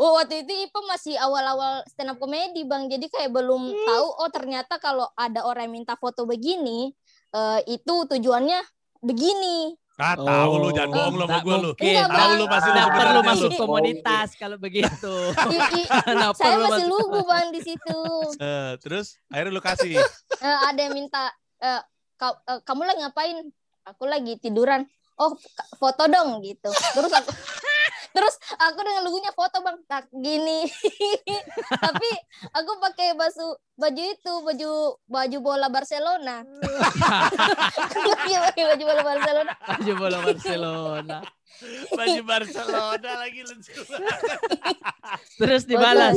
[0.01, 4.31] Oh waktu itu Ipa masih awal-awal stand up comedy bang, jadi kayak belum tahu oh
[4.33, 6.91] ternyata kalau ada orang yang minta foto begini
[7.37, 8.65] eh, itu tujuannya
[9.05, 9.77] begini.
[10.03, 11.71] Ah, tahu lu jangan Oh, bohong lu sama gue lu.
[11.79, 13.59] Tahu lu pasti lu perlu masuk lu.
[13.63, 15.15] komunitas kalau begitu.
[16.35, 18.01] Saya masih masuk lugu bang di situ.
[18.43, 19.95] Eh, terus akhirnya lu kasih.
[20.37, 21.79] Eh, ada yang minta eh,
[22.17, 23.39] "Ka- eh, kamu lagi ngapain?
[23.85, 24.83] Aku lagi tiduran.
[25.15, 25.39] Oh
[25.77, 26.67] foto dong gitu.
[26.67, 27.31] Terus aku
[28.13, 30.69] terus aku dengan lugunya foto bang tak gini.
[31.85, 32.11] Tapi
[32.53, 34.73] aku pakai baju baju itu baju
[35.09, 36.47] baju bola Barcelona.
[38.29, 39.53] Iya pakai baju bola Barcelona.
[39.57, 41.19] Baju bola Barcelona.
[41.99, 43.73] Baju Barcelona lagi lucu.
[45.37, 46.17] Terus dibalas.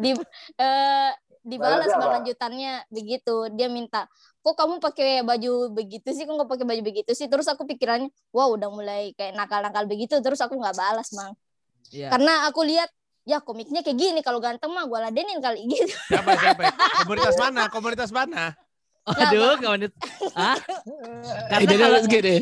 [0.00, 0.16] Di
[0.56, 1.10] eh,
[1.44, 3.52] dibalas bang lanjutannya begitu.
[3.54, 4.08] Dia minta
[4.48, 8.08] kok kamu pakai baju begitu sih kok nggak pakai baju begitu sih terus aku pikirannya
[8.30, 11.36] wow udah mulai kayak nakal-nakal begitu terus aku nggak balas bang
[11.88, 12.08] Iya.
[12.08, 12.88] karena aku lihat
[13.22, 16.62] ya komiknya kayak gini kalau ganteng mah gue ladenin kali gitu Siapa siapa?
[16.98, 17.62] Komunitas mana?
[17.68, 18.44] Komunitas mana?
[19.08, 19.96] Aduh, kawan itu.
[20.36, 20.52] Hah?
[21.50, 22.36] Karena Ini kalau dia gini.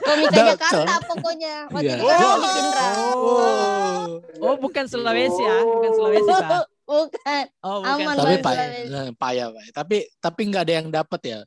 [0.00, 1.94] komika Dah, Jakarta pokoknya waktu Iya.
[1.96, 2.30] itu Oh.
[2.32, 4.04] komik Indra Oh.
[4.40, 6.62] Oh, bukan Sulawesi ya, bukan Sulawesi, Pak.
[6.90, 8.02] Bukan Oh, bukan.
[8.02, 9.72] Aman, Tapi payah, nah, payah, payah.
[9.72, 11.40] Tapi tapi nggak ada yang dapat ya.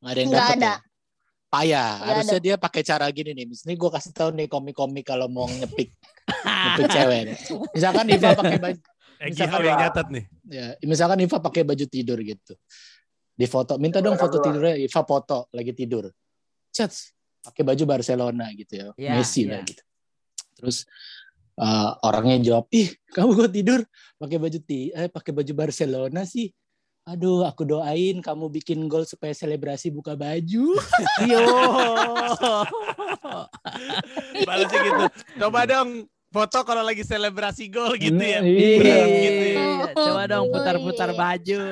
[0.00, 0.56] Nggak ada yang Nggak dapat.
[0.56, 0.72] ada.
[0.72, 0.76] Ya?
[1.52, 1.90] Payah.
[1.92, 3.46] Nggak Harusnya dia pakai cara gini nih.
[3.52, 5.92] Misalnya gue kasih tahu nih komik-komik kalau mau nyepik
[6.40, 7.20] nyepik cewek.
[7.28, 7.36] nih.
[7.76, 8.80] Misalkan Iva pakai baju
[9.22, 9.82] Egi Misalkan yang ya.
[9.86, 10.24] nyatet nih.
[10.50, 12.54] ya, misalkan Iva pakai baju tidur gitu.
[13.38, 16.10] Di foto, minta dong foto tidurnya Iva foto lagi tidur.
[16.74, 16.90] Chat,
[17.46, 18.86] pakai baju Barcelona gitu ya.
[18.98, 19.54] Iya, Messi iya.
[19.54, 19.82] lah gitu.
[20.58, 20.82] Terus
[21.62, 23.80] eh, orangnya jawab, "Ih, kamu kok tidur
[24.18, 26.50] pakai baju ti eh pakai baju Barcelona sih?"
[27.02, 30.78] Aduh, aku doain kamu bikin gol supaya selebrasi buka baju.
[31.30, 31.42] Yo.
[34.46, 35.04] Balasnya gitu.
[35.42, 38.38] Coba dong foto kalau lagi selebrasi gol gitu ya.
[38.38, 38.78] Iya.
[38.78, 39.58] Berat gitu ya.
[39.58, 41.18] Iya, Coba dong putar-putar iya.
[41.18, 41.62] baju.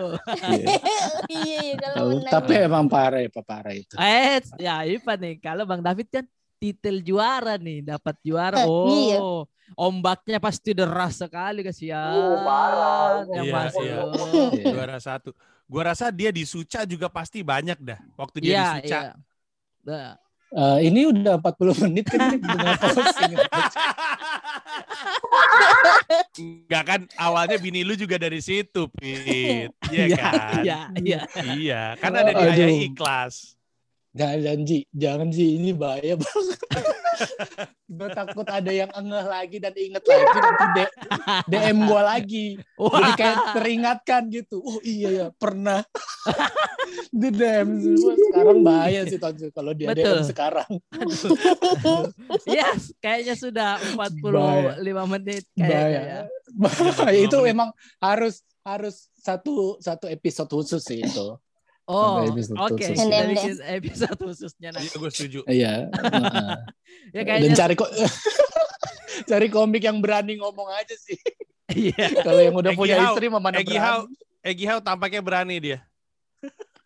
[1.30, 3.94] iya iya kalau Tahu, benar Tapi emang parah ya, parah itu.
[3.94, 5.38] Eh, ya Ipa nih.
[5.38, 6.26] Kalau Bang David kan
[6.60, 8.60] titel juara nih, dapat juara.
[8.60, 8.68] Eh,
[9.08, 9.18] iya.
[9.18, 12.12] Oh, ombaknya pasti deras sekali kasihan.
[12.12, 13.24] Oh, parah.
[13.32, 13.82] Yang Iya, masuk.
[13.82, 13.96] iya.
[14.52, 14.64] Iya.
[14.76, 15.32] Juara satu.
[15.64, 17.98] Gua rasa dia di Suca juga pasti banyak dah.
[18.20, 19.00] Waktu dia di Iya, Suca.
[19.00, 19.12] iya.
[19.88, 20.12] Nah,
[20.50, 22.34] Eh, ini udah 40 menit kan.
[26.34, 29.70] Enggak kan awalnya bini lu juga dari situ, Pit.
[29.94, 30.62] Iya Iya, kan?
[30.66, 31.20] iya, iya.
[31.54, 33.54] Iya, kan ada di ayah ikhlas.
[34.10, 36.58] Jangan Ji, jangan Ji, ini bahaya banget.
[37.90, 40.94] gue takut ada yang engeh lagi dan inget lagi nanti D-
[41.46, 42.46] DM gue lagi.
[42.74, 44.58] Jadi kayak teringatkan gitu.
[44.62, 45.86] Oh iya ya, pernah.
[47.10, 47.70] di DM
[48.02, 50.22] sekarang bahaya sih Tonsu kalau dia Betul.
[50.22, 50.70] DM sekarang.
[52.50, 52.66] iya,
[52.98, 56.20] kayaknya sudah 45 menit kayaknya ya.
[56.50, 57.14] Bahaya.
[57.14, 57.70] itu memang
[58.02, 61.26] harus harus satu satu episode khusus sih itu.
[61.90, 62.78] Oh, oke.
[62.78, 62.94] khusus.
[62.94, 64.86] Bikin episode khususnya nanti.
[64.86, 65.40] Iya, gue setuju.
[65.50, 65.72] Iya.
[65.90, 66.54] heeh.
[67.10, 67.90] Ya Dan kayaknya cari kok
[69.30, 71.18] cari komik yang berani ngomong aja sih.
[71.74, 72.06] iya.
[72.26, 73.82] Kalau yang udah Egi punya Hau, istri mah mana Egi berani.
[73.82, 74.00] Hau,
[74.46, 75.78] Egi Hau tampaknya berani dia.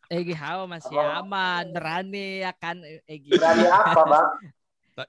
[0.09, 3.37] Egi Hao masih aman, berani ya kan Egi.
[3.37, 4.29] Berani apa, Bang?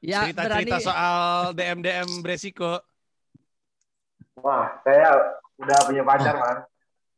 [0.01, 0.87] Ya, Cerita-cerita berani.
[0.91, 1.17] soal
[1.53, 2.81] DM-DM beresiko.
[4.41, 5.15] Wah, saya
[5.55, 6.59] udah punya pacar, Bang.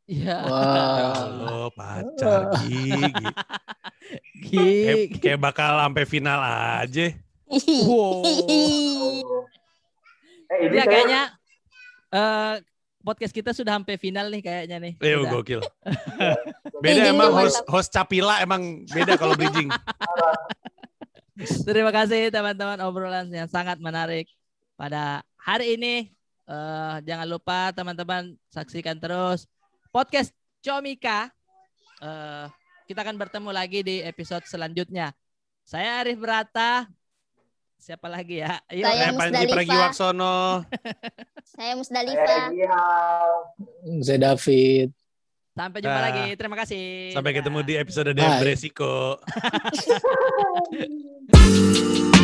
[0.08, 0.36] Iya.
[0.48, 1.28] Wah.
[1.28, 2.96] Lo pacar gigi.
[4.40, 4.56] Gi.
[4.56, 7.12] Kayak, kayak bakal sampai final aja.
[7.44, 8.24] Wow.
[10.48, 11.22] Eh, ini Ya saya kayaknya
[12.08, 12.54] eh
[13.04, 14.94] podcast kita sudah sampai final nih kayaknya nih.
[14.96, 15.28] Eh, Sudah.
[15.28, 15.60] gokil.
[16.84, 19.68] Beda emang host, host Capila emang beda kalau bridging.
[21.68, 24.24] Terima kasih teman-teman obrolan yang sangat menarik
[24.74, 26.08] pada hari ini.
[26.48, 29.44] Eh, jangan lupa teman-teman saksikan terus
[29.98, 30.30] podcast
[30.62, 31.26] Comika.
[31.98, 32.46] Eh,
[32.86, 35.10] kita akan bertemu lagi di episode selanjutnya.
[35.66, 36.86] Saya Arif Berata.
[37.82, 38.62] Siapa lagi ya?
[38.70, 38.86] Ayo.
[38.86, 39.54] Saya Panji Musdalifah.
[39.58, 40.38] Pragiwaksono.
[41.58, 42.46] Saya Musdalifah.
[42.54, 43.30] Egi Hau.
[44.06, 44.94] Saya David.
[45.58, 46.06] Sampai jumpa Dah.
[46.06, 46.26] lagi.
[46.38, 46.86] Terima kasih.
[47.18, 48.38] Sampai ketemu di episode DM Bye.
[48.38, 49.18] beresiko.